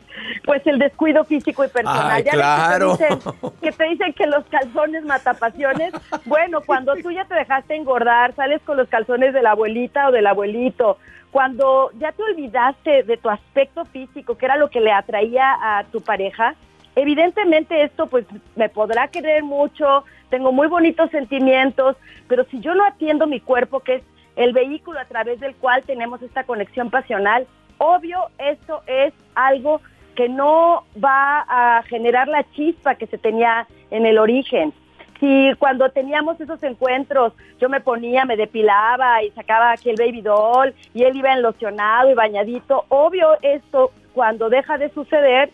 Pues 0.44 0.60
el 0.66 0.78
descuido 0.78 1.24
físico 1.24 1.64
y 1.64 1.68
personal. 1.68 2.10
Ay, 2.10 2.24
Ya 2.24 2.32
claro. 2.32 2.98
Que 2.98 3.06
te, 3.06 3.14
dicen, 3.14 3.32
que 3.62 3.72
te 3.72 3.84
dicen 3.84 4.12
que 4.12 4.26
los 4.26 4.44
calzones 4.50 5.02
matapasiones. 5.06 5.94
Bueno, 6.26 6.60
cuando 6.60 6.94
tú 6.96 7.10
ya 7.10 7.24
te 7.24 7.34
dejaste 7.34 7.74
engordar, 7.74 8.34
sales 8.34 8.60
con 8.66 8.76
los 8.76 8.88
calzones 8.88 9.32
de 9.32 9.40
la 9.40 9.52
abuelita 9.52 10.08
o 10.08 10.12
del 10.12 10.26
abuelito. 10.26 10.98
Cuando 11.30 11.90
ya 11.98 12.12
te 12.12 12.22
olvidaste 12.22 13.04
de 13.04 13.16
tu 13.16 13.30
aspecto 13.30 13.86
físico, 13.86 14.36
que 14.36 14.44
era 14.44 14.58
lo 14.58 14.68
que 14.68 14.80
le 14.80 14.92
atraía 14.92 15.56
a 15.58 15.84
tu 15.84 16.02
pareja, 16.02 16.54
evidentemente 17.00 17.82
esto 17.82 18.06
pues 18.06 18.26
me 18.56 18.68
podrá 18.68 19.08
querer 19.08 19.42
mucho, 19.42 20.04
tengo 20.30 20.52
muy 20.52 20.66
bonitos 20.66 21.10
sentimientos, 21.10 21.96
pero 22.26 22.44
si 22.44 22.60
yo 22.60 22.74
no 22.74 22.84
atiendo 22.84 23.26
mi 23.26 23.40
cuerpo, 23.40 23.80
que 23.80 23.96
es 23.96 24.02
el 24.36 24.52
vehículo 24.52 24.98
a 24.98 25.04
través 25.04 25.40
del 25.40 25.54
cual 25.54 25.82
tenemos 25.84 26.22
esta 26.22 26.44
conexión 26.44 26.90
pasional, 26.90 27.46
obvio 27.78 28.28
esto 28.38 28.82
es 28.86 29.12
algo 29.34 29.80
que 30.14 30.28
no 30.28 30.84
va 31.02 31.44
a 31.48 31.82
generar 31.84 32.26
la 32.26 32.44
chispa 32.50 32.96
que 32.96 33.06
se 33.06 33.18
tenía 33.18 33.68
en 33.90 34.04
el 34.04 34.18
origen. 34.18 34.72
Si 35.20 35.52
cuando 35.58 35.88
teníamos 35.90 36.40
esos 36.40 36.62
encuentros 36.62 37.32
yo 37.60 37.68
me 37.68 37.80
ponía, 37.80 38.24
me 38.24 38.36
depilaba 38.36 39.22
y 39.22 39.30
sacaba 39.30 39.72
aquí 39.72 39.90
el 39.90 39.96
baby 39.96 40.22
doll 40.22 40.74
y 40.94 41.04
él 41.04 41.16
iba 41.16 41.32
enlocionado 41.32 42.10
y 42.10 42.14
bañadito, 42.14 42.84
obvio 42.88 43.36
esto 43.42 43.92
cuando 44.12 44.48
deja 44.48 44.78
de 44.78 44.90
suceder 44.90 45.50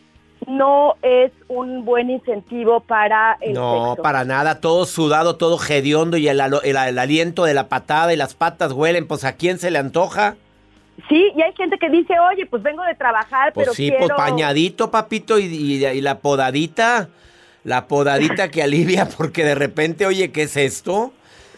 no 0.46 0.94
es 1.02 1.32
un 1.48 1.84
buen 1.84 2.10
incentivo 2.10 2.80
para 2.80 3.36
el 3.40 3.54
No, 3.54 3.88
sexo. 3.90 4.02
para 4.02 4.24
nada, 4.24 4.60
todo 4.60 4.84
sudado, 4.86 5.36
todo 5.36 5.58
hediondo 5.68 6.16
y 6.16 6.28
el, 6.28 6.40
el- 6.40 6.76
el 6.76 6.98
aliento 6.98 7.44
de 7.44 7.54
la 7.54 7.68
patada 7.68 8.12
y 8.12 8.16
las 8.16 8.34
patas 8.34 8.72
huelen, 8.72 9.06
pues 9.06 9.24
¿a 9.24 9.34
quién 9.36 9.58
se 9.58 9.70
le 9.70 9.78
antoja? 9.78 10.36
Sí, 11.08 11.32
y 11.36 11.42
hay 11.42 11.52
gente 11.56 11.76
que 11.78 11.88
dice, 11.90 12.14
oye, 12.20 12.46
pues 12.46 12.62
vengo 12.62 12.82
de 12.84 12.94
trabajar, 12.94 13.52
Pues 13.52 13.66
pero 13.66 13.74
sí, 13.74 13.88
quiero... 13.88 14.06
pues 14.06 14.16
pañadito, 14.16 14.90
papito, 14.90 15.38
y, 15.38 15.46
y- 15.46 15.84
y 15.86 16.00
la 16.00 16.18
podadita, 16.20 17.08
la 17.64 17.86
podadita 17.88 18.48
que 18.50 18.62
alivia, 18.62 19.08
porque 19.16 19.44
de 19.44 19.54
repente, 19.56 20.06
oye, 20.06 20.30
¿qué 20.30 20.42
es 20.42 20.56
esto? 20.56 21.12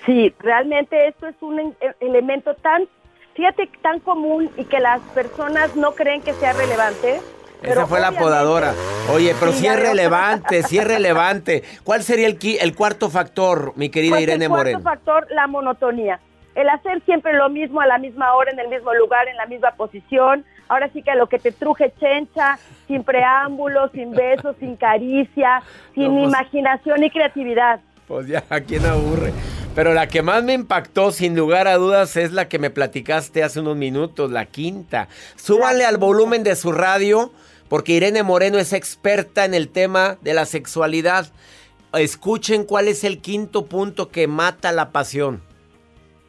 Sí, 0.07 0.33
realmente 0.39 1.09
esto 1.09 1.27
es 1.27 1.35
un 1.41 1.59
en- 1.59 1.77
elemento 2.01 2.55
tan, 2.55 2.89
fíjate, 3.35 3.69
tan 3.83 4.01
común 4.01 4.49
y 4.57 4.65
que 4.65 4.81
las 4.81 5.01
personas 5.15 5.75
no 5.77 5.93
creen 5.95 6.23
que 6.23 6.33
sea 6.35 6.53
relevante. 6.55 7.21
Esa 7.63 7.87
fue 7.87 8.01
la 8.01 8.13
podadora. 8.13 8.75
Oye, 9.13 9.35
pero 9.39 9.53
Sí, 9.53 9.67
es 9.67 9.77
relevante, 9.79 10.63
sí 10.63 10.79
es 10.79 10.85
relevante. 10.87 11.63
¿Cuál 11.85 12.03
sería 12.03 12.27
el, 12.27 12.39
el 12.61 12.75
cuarto 12.75 13.11
factor, 13.11 13.73
mi 13.77 13.89
querida 13.89 14.13
Pues 14.17 14.23
Irene 14.23 14.45
el 14.45 14.51
cuarto 14.51 14.65
Moreno? 14.65 14.83
factor, 14.83 15.27
la 15.31 15.47
monotonía. 15.47 16.21
El 16.55 16.69
hacer 16.69 17.03
siempre 17.05 17.35
lo 17.35 17.49
mismo 17.49 17.81
a 17.81 17.87
la 17.87 17.99
misma 17.99 18.35
hora, 18.35 18.51
en 18.51 18.59
el 18.59 18.69
mismo 18.69 18.95
lugar, 18.95 19.29
en 19.29 19.37
la 19.37 19.47
misma 19.47 19.73
posición. 19.73 20.45
Ahora 20.69 20.89
sí 20.93 21.03
que 21.03 21.15
lo 21.15 21.29
que 21.29 21.39
te 21.39 21.53
truje 21.53 21.93
chencha, 22.01 22.59
sin 22.87 23.05
preámbulos, 23.05 23.91
sin 23.93 24.13
besos, 24.13 24.57
sin 24.59 24.77
caricia, 24.77 25.63
sin 25.95 26.05
No, 26.15 26.23
pues- 26.23 26.29
imaginación 26.29 27.03
y 27.05 27.11
creatividad. 27.11 27.81
Pues 28.09 28.27
ya, 28.29 28.45
¿a 28.49 28.61
quién 28.61 28.87
aburre? 28.87 29.33
Pero 29.77 29.93
la 29.93 30.09
que 30.09 30.23
más 30.23 30.43
me 30.43 30.55
impactó, 30.55 31.13
sin 31.13 31.37
lugar 31.37 31.69
a 31.69 31.77
dudas, 31.77 32.17
es 32.17 32.33
la 32.33 32.49
que 32.49 32.59
me 32.59 32.71
platicaste 32.71 33.43
hace 33.43 33.61
unos 33.61 33.77
minutos, 33.77 34.31
la 34.33 34.47
quinta. 34.47 35.09
Súbanle 35.35 35.85
al 35.85 35.99
volumen 35.99 36.43
de 36.45 36.57
su 36.57 36.73
radio, 36.73 37.31
porque 37.69 37.93
Irene 37.93 38.23
Moreno 38.23 38.57
es 38.57 38.73
experta 38.73 39.45
en 39.45 39.53
el 39.53 39.69
tema 39.69 40.17
de 40.23 40.33
la 40.33 40.47
sexualidad. 40.47 41.27
Escuchen 41.93 42.65
cuál 42.65 42.89
es 42.89 43.05
el 43.05 43.21
quinto 43.21 43.67
punto 43.67 44.09
que 44.09 44.27
mata 44.27 44.73
la 44.73 44.93
pasión. 44.93 45.43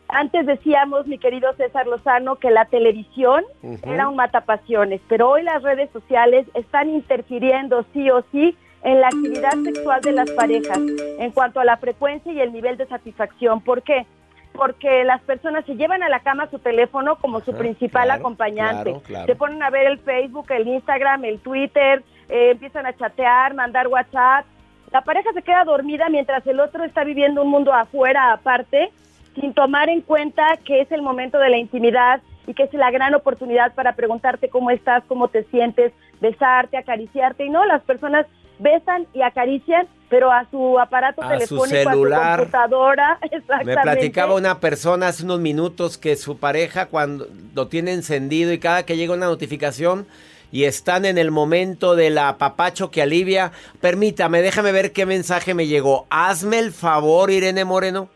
Antes 0.09 0.45
decíamos, 0.45 1.07
mi 1.07 1.17
querido 1.17 1.53
César 1.55 1.87
Lozano, 1.87 2.35
que 2.35 2.51
la 2.51 2.65
televisión 2.65 3.45
era 3.83 4.09
un 4.09 4.17
matapasiones, 4.17 4.99
pero 5.07 5.29
hoy 5.29 5.43
las 5.43 5.63
redes 5.63 5.89
sociales 5.93 6.47
están 6.53 6.89
interfiriendo 6.89 7.85
sí 7.93 8.09
o 8.09 8.25
sí 8.29 8.57
en 8.83 9.01
la 9.01 9.07
actividad 9.07 9.53
sexual 9.63 10.01
de 10.01 10.11
las 10.11 10.29
parejas 10.31 10.79
en 11.19 11.31
cuanto 11.31 11.59
a 11.59 11.65
la 11.65 11.77
frecuencia 11.77 12.31
y 12.31 12.39
el 12.39 12.53
nivel 12.53 12.77
de 12.77 12.85
satisfacción. 12.85 13.61
¿Por 13.61 13.81
qué? 13.81 14.05
Porque 14.53 15.03
las 15.03 15.21
personas 15.21 15.65
se 15.65 15.75
llevan 15.75 16.03
a 16.03 16.09
la 16.09 16.19
cama 16.21 16.49
su 16.49 16.59
teléfono 16.59 17.17
como 17.17 17.41
su 17.41 17.51
Ajá, 17.51 17.59
principal 17.59 18.05
claro, 18.05 18.19
acompañante. 18.19 18.83
claro, 18.91 19.01
claro. 19.01 19.25
Se 19.25 19.35
ponen 19.35 19.61
a 19.61 19.69
ver 19.69 19.87
el 19.87 19.99
Facebook, 19.99 20.51
el 20.51 20.67
Instagram, 20.67 21.25
el 21.25 21.39
Twitter, 21.39 22.03
eh, 22.29 22.51
empiezan 22.51 22.85
a 22.85 22.95
chatear, 22.95 23.53
mandar 23.53 23.87
WhatsApp. 23.87 24.45
La 24.91 25.01
pareja 25.01 25.31
se 25.33 25.41
queda 25.41 25.63
dormida 25.63 26.09
mientras 26.09 26.45
el 26.47 26.59
otro 26.59 26.83
está 26.83 27.03
viviendo 27.03 27.43
un 27.43 27.49
mundo 27.49 27.73
afuera, 27.73 28.31
aparte, 28.31 28.91
sin 29.35 29.53
tomar 29.53 29.89
en 29.89 30.01
cuenta 30.01 30.57
que 30.65 30.81
es 30.81 30.91
el 30.91 31.01
momento 31.01 31.37
de 31.39 31.49
la 31.49 31.57
intimidad 31.57 32.21
y 32.47 32.53
que 32.53 32.63
es 32.63 32.73
la 32.73 32.89
gran 32.89 33.13
oportunidad 33.13 33.73
para 33.75 33.93
preguntarte 33.93 34.49
cómo 34.49 34.71
estás, 34.71 35.03
cómo 35.07 35.27
te 35.27 35.43
sientes, 35.45 35.91
besarte, 36.21 36.77
acariciarte. 36.77 37.45
Y 37.45 37.49
no, 37.49 37.65
las 37.65 37.83
personas 37.83 38.25
besan 38.59 39.07
y 39.13 39.21
acarician, 39.21 39.87
pero 40.09 40.31
a 40.31 40.45
su 40.49 40.79
aparato 40.79 41.21
A 41.21 41.39
su 41.39 41.55
telefónico, 41.57 41.89
celular. 41.91 42.21
a 42.21 42.31
su 42.31 42.37
computadora. 42.39 43.19
Exactamente. 43.31 43.75
Me 43.75 43.81
platicaba 43.81 44.35
una 44.35 44.59
persona 44.59 45.07
hace 45.07 45.23
unos 45.23 45.39
minutos 45.39 45.97
que 45.97 46.15
su 46.15 46.37
pareja 46.37 46.87
cuando 46.87 47.27
lo 47.53 47.67
tiene 47.67 47.93
encendido 47.93 48.53
y 48.53 48.59
cada 48.59 48.83
que 48.85 48.97
llega 48.97 49.13
una 49.13 49.25
notificación 49.27 50.07
y 50.51 50.63
están 50.63 51.05
en 51.05 51.17
el 51.17 51.29
momento 51.29 51.95
del 51.95 52.17
apapacho 52.17 52.89
que 52.89 53.01
alivia, 53.01 53.51
permítame, 53.81 54.41
déjame 54.41 54.71
ver 54.71 54.93
qué 54.93 55.05
mensaje 55.05 55.53
me 55.53 55.67
llegó. 55.67 56.07
Hazme 56.09 56.59
el 56.59 56.71
favor, 56.71 57.29
Irene 57.31 57.65
Moreno. 57.65 58.09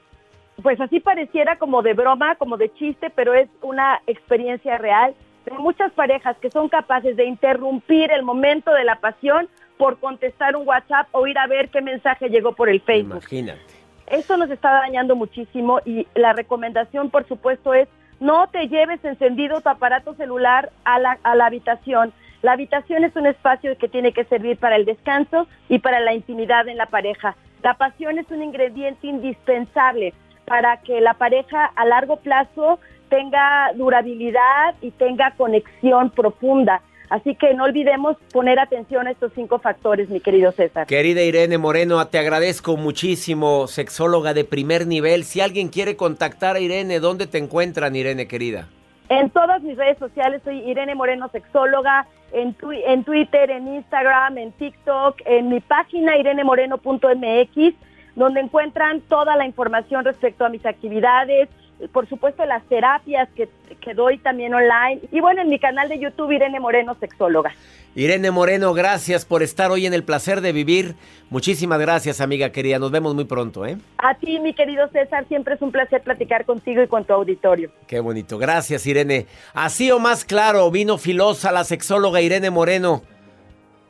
Pues 0.64 0.80
así 0.80 1.00
pareciera 1.00 1.58
como 1.58 1.82
de 1.82 1.94
broma, 1.94 2.36
como 2.36 2.56
de 2.56 2.72
chiste, 2.76 3.10
pero 3.10 3.34
es 3.34 3.50
una 3.62 4.00
experiencia 4.08 4.78
real. 4.78 5.14
Hay 5.50 5.58
muchas 5.58 5.92
parejas 5.94 6.38
que 6.38 6.52
son 6.52 6.70
capaces 6.70 7.18
de 7.18 7.26
interrumpir 7.26 8.12
el 8.12 8.24
momento 8.24 8.72
de 8.72 8.84
la 8.86 9.00
pasión 9.00 9.50
por 9.82 9.98
contestar 9.98 10.56
un 10.56 10.68
WhatsApp 10.68 11.08
o 11.12 11.26
ir 11.26 11.40
a 11.40 11.48
ver 11.48 11.70
qué 11.70 11.82
mensaje 11.82 12.30
llegó 12.30 12.52
por 12.52 12.70
el 12.70 12.82
Facebook. 12.82 13.24
Imagínate. 13.24 13.62
Esto 14.06 14.38
nos 14.38 14.52
está 14.52 14.74
dañando 14.74 15.16
muchísimo 15.16 15.80
y 15.84 16.06
la 16.14 16.34
recomendación, 16.34 17.10
por 17.10 17.28
supuesto, 17.28 17.74
es 17.74 17.88
no 18.20 18.48
te 18.50 18.68
lleves 18.68 19.04
encendido 19.04 19.60
tu 19.60 19.70
aparato 19.70 20.14
celular 20.14 20.72
a 20.84 21.00
la, 21.00 21.18
a 21.24 21.34
la 21.34 21.48
habitación. 21.48 22.14
La 22.44 22.52
habitación 22.52 23.04
es 23.06 23.16
un 23.16 23.26
espacio 23.26 23.76
que 23.76 23.88
tiene 23.88 24.14
que 24.14 24.24
servir 24.26 24.58
para 24.58 24.76
el 24.76 24.86
descanso 24.86 25.48
y 25.68 25.80
para 25.80 26.00
la 26.00 26.14
intimidad 26.14 26.68
en 26.68 26.78
la 26.78 26.86
pareja. 26.86 27.36
La 27.64 27.74
pasión 27.74 28.20
es 28.20 28.30
un 28.30 28.44
ingrediente 28.44 29.08
indispensable 29.08 30.14
para 30.46 30.78
que 30.78 31.02
la 31.02 31.16
pareja 31.16 31.66
a 31.76 31.86
largo 31.86 32.18
plazo 32.18 32.80
tenga 33.10 33.72
durabilidad 33.74 34.76
y 34.80 34.92
tenga 34.92 35.32
conexión 35.32 36.12
profunda. 36.12 36.84
Así 37.12 37.36
que 37.36 37.54
no 37.54 37.66
olvidemos 37.66 38.16
poner 38.32 38.58
atención 38.58 39.06
a 39.06 39.12
estos 39.12 39.34
cinco 39.36 39.60
factores, 39.60 40.10
mi 40.10 40.22
querido 40.22 40.54
César. 40.54 40.88
Querida 40.88 41.22
Irene 41.22 41.58
Moreno, 41.58 42.08
te 42.08 42.18
agradezco 42.18 42.78
muchísimo, 42.78 43.68
sexóloga 43.68 44.34
de 44.34 44.46
primer 44.46 44.88
nivel. 44.88 45.26
Si 45.26 45.42
alguien 45.42 45.68
quiere 45.68 45.98
contactar 45.98 46.56
a 46.56 46.62
Irene, 46.62 47.02
¿dónde 47.02 47.28
te 47.28 47.38
encuentran, 47.38 47.98
Irene 47.98 48.30
querida? 48.30 48.70
En 49.10 49.30
todas 49.30 49.62
mis 49.62 49.76
redes 49.76 49.98
sociales 49.98 50.42
soy 50.46 50.60
Irene 50.60 50.96
Moreno 50.96 51.28
Sexóloga, 51.34 52.08
en, 52.32 52.56
twi- 52.58 52.82
en 52.88 53.04
Twitter, 53.04 53.52
en 53.52 53.68
Instagram, 53.76 54.38
en 54.38 54.54
TikTok, 54.54 55.18
en 55.26 55.50
mi 55.50 55.60
página 55.60 56.16
irenemoreno.mx, 56.18 57.76
donde 58.16 58.40
encuentran 58.40 59.02
toda 59.02 59.36
la 59.36 59.46
información 59.46 60.06
respecto 60.06 60.46
a 60.46 60.50
mis 60.50 60.66
actividades, 60.66 61.50
por 61.92 62.08
supuesto 62.08 62.46
las 62.46 62.64
terapias 62.66 63.30
que, 63.36 63.50
que 63.80 63.94
doy 63.94 64.18
también 64.18 64.54
online, 64.54 65.02
y 65.12 65.20
bueno, 65.22 65.42
en 65.42 65.50
mi 65.50 65.60
canal 65.60 65.90
de 65.90 66.00
YouTube 66.00 66.32
Irene 66.32 66.60
Moreno 66.60 66.96
Sexóloga. 67.00 67.52
Irene 67.94 68.32
Moreno, 68.32 68.74
gracias 68.74 69.26
por 69.26 69.44
estar 69.44 69.70
hoy 69.70 69.86
en 69.86 69.94
el 69.94 70.06
placer 70.06 70.40
de 70.40 70.54
vivir. 70.54 70.96
Muchísimas 71.30 71.78
gracias, 71.78 72.22
amiga 72.22 72.50
querida. 72.50 72.80
Nos 72.80 72.90
vemos 72.90 73.16
muy 73.16 73.26
pronto, 73.26 73.66
¿eh? 73.66 73.78
A 73.98 74.16
ti, 74.16 74.40
mi 74.40 74.54
querido 74.54 74.88
César, 74.90 75.26
siempre 75.28 75.56
es 75.56 75.62
un 75.62 75.74
placer 75.74 76.02
platicar 76.02 76.46
contigo 76.46 76.82
y 76.82 76.88
con 76.88 77.04
tu 77.04 77.12
auditorio. 77.12 77.70
Qué 77.88 78.00
bonito. 78.00 78.38
Gracias, 78.38 78.88
Irene. 78.88 79.26
Así 79.54 79.92
o 79.92 80.00
más 80.00 80.24
claro, 80.24 80.72
vino 80.72 80.98
filosa 80.98 81.52
la 81.52 81.66
sexóloga 81.66 82.22
Irene 82.22 82.50
Moreno. 82.50 83.02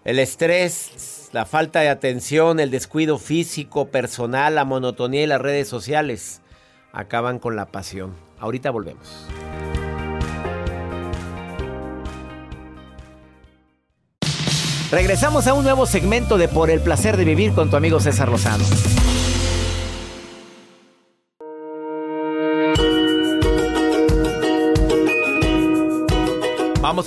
El 0.03 0.17
estrés, 0.17 1.29
la 1.31 1.45
falta 1.45 1.81
de 1.81 1.89
atención, 1.89 2.59
el 2.59 2.71
descuido 2.71 3.19
físico, 3.19 3.89
personal, 3.89 4.55
la 4.55 4.65
monotonía 4.65 5.21
y 5.21 5.27
las 5.27 5.41
redes 5.41 5.67
sociales 5.67 6.40
acaban 6.93 7.39
con 7.39 7.55
la 7.55 7.67
pasión. 7.67 8.13
Ahorita 8.39 8.71
volvemos. 8.71 9.27
Regresamos 14.91 15.47
a 15.47 15.53
un 15.53 15.63
nuevo 15.63 15.85
segmento 15.85 16.37
de 16.37 16.49
Por 16.49 16.69
el 16.69 16.81
placer 16.81 17.15
de 17.15 17.23
vivir 17.23 17.53
con 17.53 17.69
tu 17.69 17.77
amigo 17.77 18.01
César 18.01 18.27
Lozano. 18.27 18.65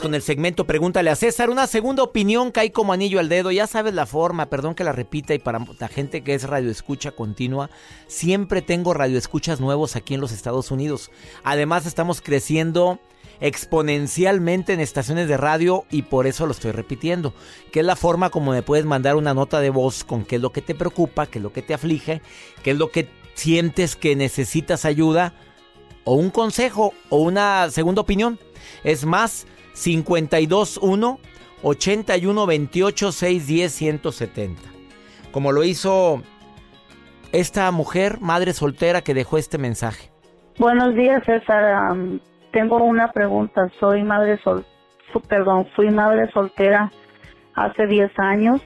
Con 0.00 0.14
el 0.14 0.22
segmento 0.22 0.66
Pregúntale 0.66 1.10
a 1.10 1.16
César. 1.16 1.50
Una 1.50 1.66
segunda 1.66 2.02
opinión 2.02 2.50
cae 2.50 2.72
como 2.72 2.92
anillo 2.92 3.20
al 3.20 3.28
dedo. 3.28 3.50
Ya 3.50 3.66
sabes 3.66 3.94
la 3.94 4.06
forma, 4.06 4.46
perdón 4.46 4.74
que 4.74 4.82
la 4.82 4.92
repita. 4.92 5.34
Y 5.34 5.38
para 5.38 5.64
la 5.78 5.88
gente 5.88 6.22
que 6.22 6.34
es 6.34 6.44
radioescucha 6.44 7.12
continua, 7.12 7.70
siempre 8.06 8.60
tengo 8.60 8.92
radioescuchas 8.92 9.60
nuevos 9.60 9.94
aquí 9.94 10.14
en 10.14 10.20
los 10.20 10.32
Estados 10.32 10.70
Unidos. 10.70 11.10
Además, 11.44 11.86
estamos 11.86 12.20
creciendo 12.20 12.98
exponencialmente 13.40 14.72
en 14.72 14.80
estaciones 14.80 15.28
de 15.28 15.36
radio 15.36 15.84
y 15.90 16.02
por 16.02 16.26
eso 16.26 16.46
lo 16.46 16.52
estoy 16.52 16.72
repitiendo. 16.72 17.32
Que 17.70 17.80
es 17.80 17.86
la 17.86 17.96
forma 17.96 18.30
como 18.30 18.52
me 18.52 18.62
puedes 18.62 18.84
mandar 18.84 19.16
una 19.16 19.32
nota 19.32 19.60
de 19.60 19.70
voz 19.70 20.02
con 20.02 20.24
qué 20.24 20.36
es 20.36 20.42
lo 20.42 20.50
que 20.50 20.62
te 20.62 20.74
preocupa, 20.74 21.26
qué 21.26 21.38
es 21.38 21.42
lo 21.42 21.52
que 21.52 21.62
te 21.62 21.74
aflige, 21.74 22.20
qué 22.62 22.72
es 22.72 22.78
lo 22.78 22.90
que 22.90 23.08
sientes 23.34 23.96
que 23.96 24.16
necesitas 24.16 24.84
ayuda 24.84 25.34
o 26.04 26.14
un 26.14 26.30
consejo 26.30 26.92
o 27.08 27.18
una 27.18 27.68
segunda 27.70 28.02
opinión. 28.02 28.38
Es 28.84 29.04
más 29.04 29.46
521 29.74 31.18
81 31.62 32.46
28 32.46 33.12
610 33.12 33.72
170. 33.72 34.62
Como 35.32 35.52
lo 35.52 35.64
hizo 35.64 36.22
esta 37.32 37.70
mujer, 37.72 38.20
madre 38.20 38.52
soltera, 38.52 39.02
que 39.02 39.14
dejó 39.14 39.38
este 39.38 39.58
mensaje. 39.58 40.10
Buenos 40.58 40.94
días, 40.94 41.24
César. 41.24 41.96
Tengo 42.52 42.76
una 42.76 43.10
pregunta. 43.10 43.68
Soy 43.80 44.04
madre 44.04 44.38
sol, 44.44 44.64
perdón, 45.28 45.66
fui 45.74 45.90
madre 45.90 46.30
soltera 46.30 46.92
hace 47.54 47.86
10 47.86 48.16
años. 48.18 48.60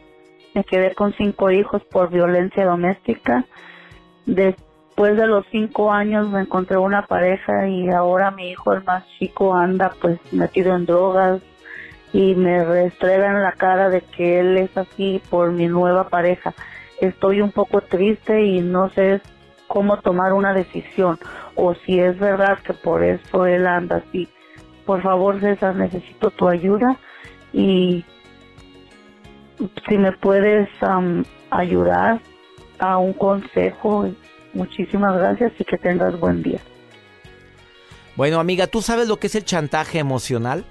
Me 0.54 0.64
quedé 0.64 0.94
con 0.94 1.14
cinco 1.14 1.50
hijos 1.50 1.82
por 1.84 2.10
violencia 2.10 2.66
doméstica. 2.66 3.46
Después 4.98 5.16
de 5.16 5.28
los 5.28 5.46
cinco 5.52 5.92
años 5.92 6.28
me 6.28 6.40
encontré 6.40 6.76
una 6.76 7.06
pareja 7.06 7.68
y 7.68 7.88
ahora 7.88 8.32
mi 8.32 8.50
hijo, 8.50 8.72
el 8.72 8.82
más 8.82 9.06
chico, 9.16 9.54
anda 9.54 9.92
pues 10.00 10.18
metido 10.32 10.74
en 10.74 10.86
drogas 10.86 11.40
y 12.12 12.34
me 12.34 12.64
restregan 12.64 13.40
la 13.40 13.52
cara 13.52 13.90
de 13.90 14.00
que 14.00 14.40
él 14.40 14.56
es 14.56 14.76
así 14.76 15.22
por 15.30 15.52
mi 15.52 15.68
nueva 15.68 16.08
pareja. 16.08 16.52
Estoy 17.00 17.42
un 17.42 17.52
poco 17.52 17.80
triste 17.80 18.42
y 18.42 18.60
no 18.60 18.90
sé 18.90 19.20
cómo 19.68 19.98
tomar 19.98 20.32
una 20.32 20.52
decisión 20.52 21.16
o 21.54 21.74
si 21.74 22.00
es 22.00 22.18
verdad 22.18 22.58
que 22.64 22.74
por 22.74 23.04
eso 23.04 23.46
él 23.46 23.68
anda 23.68 24.02
así. 24.04 24.28
Por 24.84 25.00
favor, 25.00 25.38
César, 25.38 25.76
necesito 25.76 26.32
tu 26.32 26.48
ayuda 26.48 26.96
y 27.52 28.04
si 29.88 29.96
me 29.96 30.10
puedes 30.10 30.68
am, 30.82 31.24
ayudar 31.50 32.18
a 32.80 32.98
un 32.98 33.12
consejo, 33.12 34.08
muchísimas 34.58 35.16
gracias 35.16 35.52
y 35.58 35.64
que 35.64 35.78
tengas 35.78 36.18
buen 36.20 36.42
día. 36.42 36.60
Bueno, 38.16 38.40
amiga, 38.40 38.66
¿tú 38.66 38.82
sabes 38.82 39.08
lo 39.08 39.18
que 39.18 39.28
es 39.28 39.34
el 39.36 39.44
chantaje 39.44 39.98
emocional? 39.98 40.64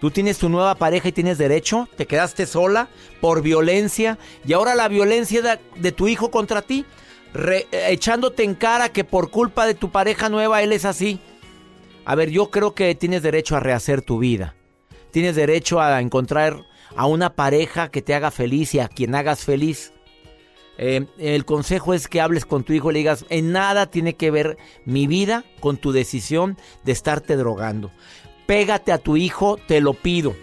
Tú 0.00 0.10
tienes 0.10 0.36
tu 0.38 0.50
nueva 0.50 0.74
pareja 0.74 1.08
y 1.08 1.12
tienes 1.12 1.38
derecho, 1.38 1.88
te 1.96 2.06
quedaste 2.06 2.44
sola 2.44 2.88
por 3.22 3.40
violencia 3.40 4.18
y 4.44 4.52
ahora 4.52 4.74
la 4.74 4.88
violencia 4.88 5.58
de, 5.74 5.92
tu 5.92 6.06
hijo 6.06 6.30
contra 6.30 6.60
ti, 6.60 6.84
re- 7.32 7.66
eh, 7.72 7.86
echándote 7.88 8.44
en 8.44 8.54
cara 8.54 8.90
que 8.90 9.04
por 9.04 9.30
culpa 9.30 9.66
de 9.66 9.74
tu 9.74 9.90
pareja 9.90 10.28
nueva 10.28 10.62
él 10.62 10.72
es 10.72 10.84
así. 10.84 11.18
A 12.04 12.14
ver, 12.14 12.28
yo 12.30 12.50
creo 12.50 12.74
que 12.74 12.94
tienes 12.94 13.22
derecho 13.22 13.56
a 13.56 13.60
rehacer 13.60 14.02
tu 14.02 14.18
vida. 14.18 14.54
Tienes 15.12 15.34
derecho 15.34 15.80
a 15.80 15.98
encontrar 16.02 16.62
a 16.94 17.06
una 17.06 17.34
pareja 17.34 17.90
que 17.90 18.02
te 18.02 18.14
haga 18.14 18.30
feliz 18.30 18.74
y 18.74 18.80
a 18.80 18.88
quien 18.88 19.14
hagas 19.14 19.44
feliz. 19.44 19.94
Eh, 20.78 21.06
el 21.18 21.44
consejo 21.44 21.94
es 21.94 22.08
que 22.08 22.20
hables 22.20 22.44
con 22.44 22.64
tu 22.64 22.72
hijo 22.72 22.90
y 22.90 22.94
le 22.94 22.98
digas, 23.00 23.24
en 23.28 23.52
nada 23.52 23.86
tiene 23.86 24.14
que 24.14 24.30
ver 24.30 24.58
mi 24.84 25.06
vida 25.06 25.44
con 25.60 25.76
tu 25.78 25.92
decisión 25.92 26.56
de 26.84 26.92
estarte 26.92 27.36
drogando. 27.36 27.90
Pégate 28.46 28.92
a 28.92 28.98
tu 28.98 29.16
hijo, 29.16 29.56
te 29.56 29.80
lo 29.80 29.94
pido. 29.94 30.34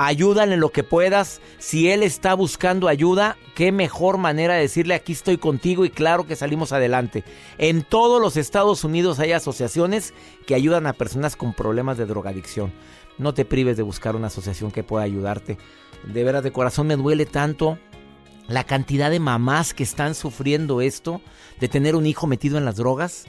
Ayúdale 0.00 0.54
en 0.54 0.60
lo 0.60 0.68
que 0.70 0.84
puedas. 0.84 1.40
Si 1.58 1.90
él 1.90 2.04
está 2.04 2.34
buscando 2.34 2.86
ayuda, 2.86 3.36
qué 3.56 3.72
mejor 3.72 4.16
manera 4.16 4.54
de 4.54 4.60
decirle 4.60 4.94
aquí 4.94 5.12
estoy 5.12 5.38
contigo 5.38 5.84
y 5.84 5.90
claro 5.90 6.24
que 6.24 6.36
salimos 6.36 6.72
adelante. 6.72 7.24
En 7.58 7.82
todos 7.82 8.20
los 8.20 8.36
Estados 8.36 8.84
Unidos 8.84 9.18
hay 9.18 9.32
asociaciones 9.32 10.14
que 10.46 10.54
ayudan 10.54 10.86
a 10.86 10.92
personas 10.92 11.34
con 11.34 11.52
problemas 11.52 11.98
de 11.98 12.06
drogadicción. 12.06 12.72
No 13.18 13.34
te 13.34 13.44
prives 13.44 13.76
de 13.76 13.82
buscar 13.82 14.14
una 14.14 14.28
asociación 14.28 14.70
que 14.70 14.84
pueda 14.84 15.02
ayudarte. 15.02 15.58
De 16.04 16.22
veras, 16.22 16.44
de 16.44 16.52
corazón 16.52 16.86
me 16.86 16.94
duele 16.94 17.26
tanto 17.26 17.78
la 18.48 18.64
cantidad 18.64 19.10
de 19.10 19.20
mamás 19.20 19.74
que 19.74 19.82
están 19.84 20.14
sufriendo 20.14 20.80
esto 20.80 21.20
de 21.60 21.68
tener 21.68 21.94
un 21.94 22.06
hijo 22.06 22.26
metido 22.26 22.58
en 22.58 22.64
las 22.64 22.76
drogas. 22.76 23.26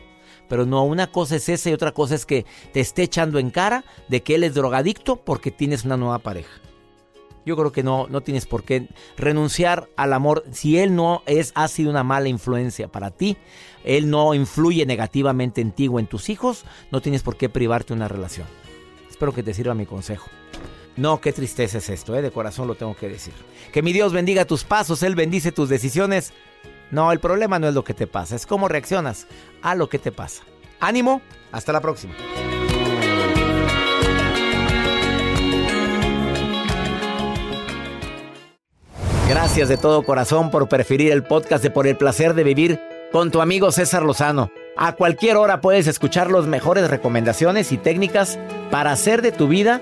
Pero 0.47 0.65
no, 0.65 0.83
una 0.83 1.11
cosa 1.11 1.35
es 1.35 1.47
esa 1.47 1.69
y 1.69 1.73
otra 1.73 1.91
cosa 1.91 2.15
es 2.15 2.25
que 2.25 2.45
te 2.73 2.79
esté 2.79 3.03
echando 3.03 3.37
en 3.37 3.51
cara 3.51 3.85
de 4.07 4.23
que 4.23 4.35
él 4.35 4.43
es 4.43 4.55
drogadicto 4.55 5.17
porque 5.17 5.51
tienes 5.51 5.85
una 5.85 5.97
nueva 5.97 6.19
pareja. 6.19 6.49
Yo 7.45 7.55
creo 7.55 7.71
que 7.71 7.83
no, 7.83 8.07
no 8.07 8.21
tienes 8.21 8.45
por 8.45 8.63
qué 8.63 8.89
renunciar 9.17 9.89
al 9.95 10.13
amor. 10.13 10.43
Si 10.51 10.77
él 10.79 10.95
no 10.95 11.21
es, 11.25 11.51
ha 11.55 11.67
sido 11.67 11.89
una 11.89 12.03
mala 12.03 12.29
influencia 12.29 12.87
para 12.87 13.11
ti, 13.11 13.37
él 13.83 14.09
no 14.09 14.33
influye 14.33 14.85
negativamente 14.85 15.61
en 15.61 15.71
ti 15.71 15.87
o 15.87 15.99
en 15.99 16.07
tus 16.07 16.29
hijos, 16.29 16.65
no 16.91 17.01
tienes 17.01 17.23
por 17.23 17.37
qué 17.37 17.49
privarte 17.49 17.93
una 17.93 18.07
relación. 18.07 18.47
Espero 19.09 19.33
que 19.33 19.43
te 19.43 19.53
sirva 19.53 19.73
mi 19.73 19.85
consejo. 19.85 20.29
No, 20.97 21.21
qué 21.21 21.31
tristeza 21.31 21.77
es 21.77 21.89
esto, 21.89 22.15
¿eh? 22.15 22.21
de 22.21 22.31
corazón 22.31 22.67
lo 22.67 22.75
tengo 22.75 22.95
que 22.95 23.07
decir. 23.07 23.33
Que 23.71 23.81
mi 23.81 23.93
Dios 23.93 24.11
bendiga 24.11 24.45
tus 24.45 24.63
pasos, 24.63 25.03
Él 25.03 25.15
bendice 25.15 25.51
tus 25.51 25.69
decisiones. 25.69 26.33
No, 26.91 27.11
el 27.11 27.19
problema 27.19 27.59
no 27.59 27.67
es 27.67 27.73
lo 27.73 27.83
que 27.83 27.93
te 27.93 28.07
pasa, 28.07 28.35
es 28.35 28.45
cómo 28.45 28.67
reaccionas 28.67 29.27
a 29.61 29.75
lo 29.75 29.89
que 29.89 29.99
te 29.99 30.11
pasa. 30.11 30.43
Ánimo, 30.79 31.21
hasta 31.51 31.71
la 31.71 31.81
próxima. 31.81 32.15
Gracias 39.29 39.69
de 39.69 39.77
todo 39.77 40.03
corazón 40.03 40.49
por 40.49 40.67
preferir 40.67 41.11
el 41.11 41.23
podcast 41.23 41.63
de 41.63 41.69
Por 41.69 41.85
el 41.85 41.97
placer 41.97 42.33
de 42.33 42.43
vivir 42.43 42.79
con 43.11 43.29
tu 43.29 43.41
amigo 43.41 43.71
César 43.71 44.01
Lozano. 44.01 44.51
A 44.75 44.93
cualquier 44.93 45.37
hora 45.37 45.61
puedes 45.61 45.85
escuchar 45.85 46.31
las 46.31 46.47
mejores 46.47 46.89
recomendaciones 46.89 47.71
y 47.71 47.77
técnicas 47.77 48.39
para 48.71 48.91
hacer 48.91 49.21
de 49.21 49.31
tu 49.31 49.47
vida 49.47 49.81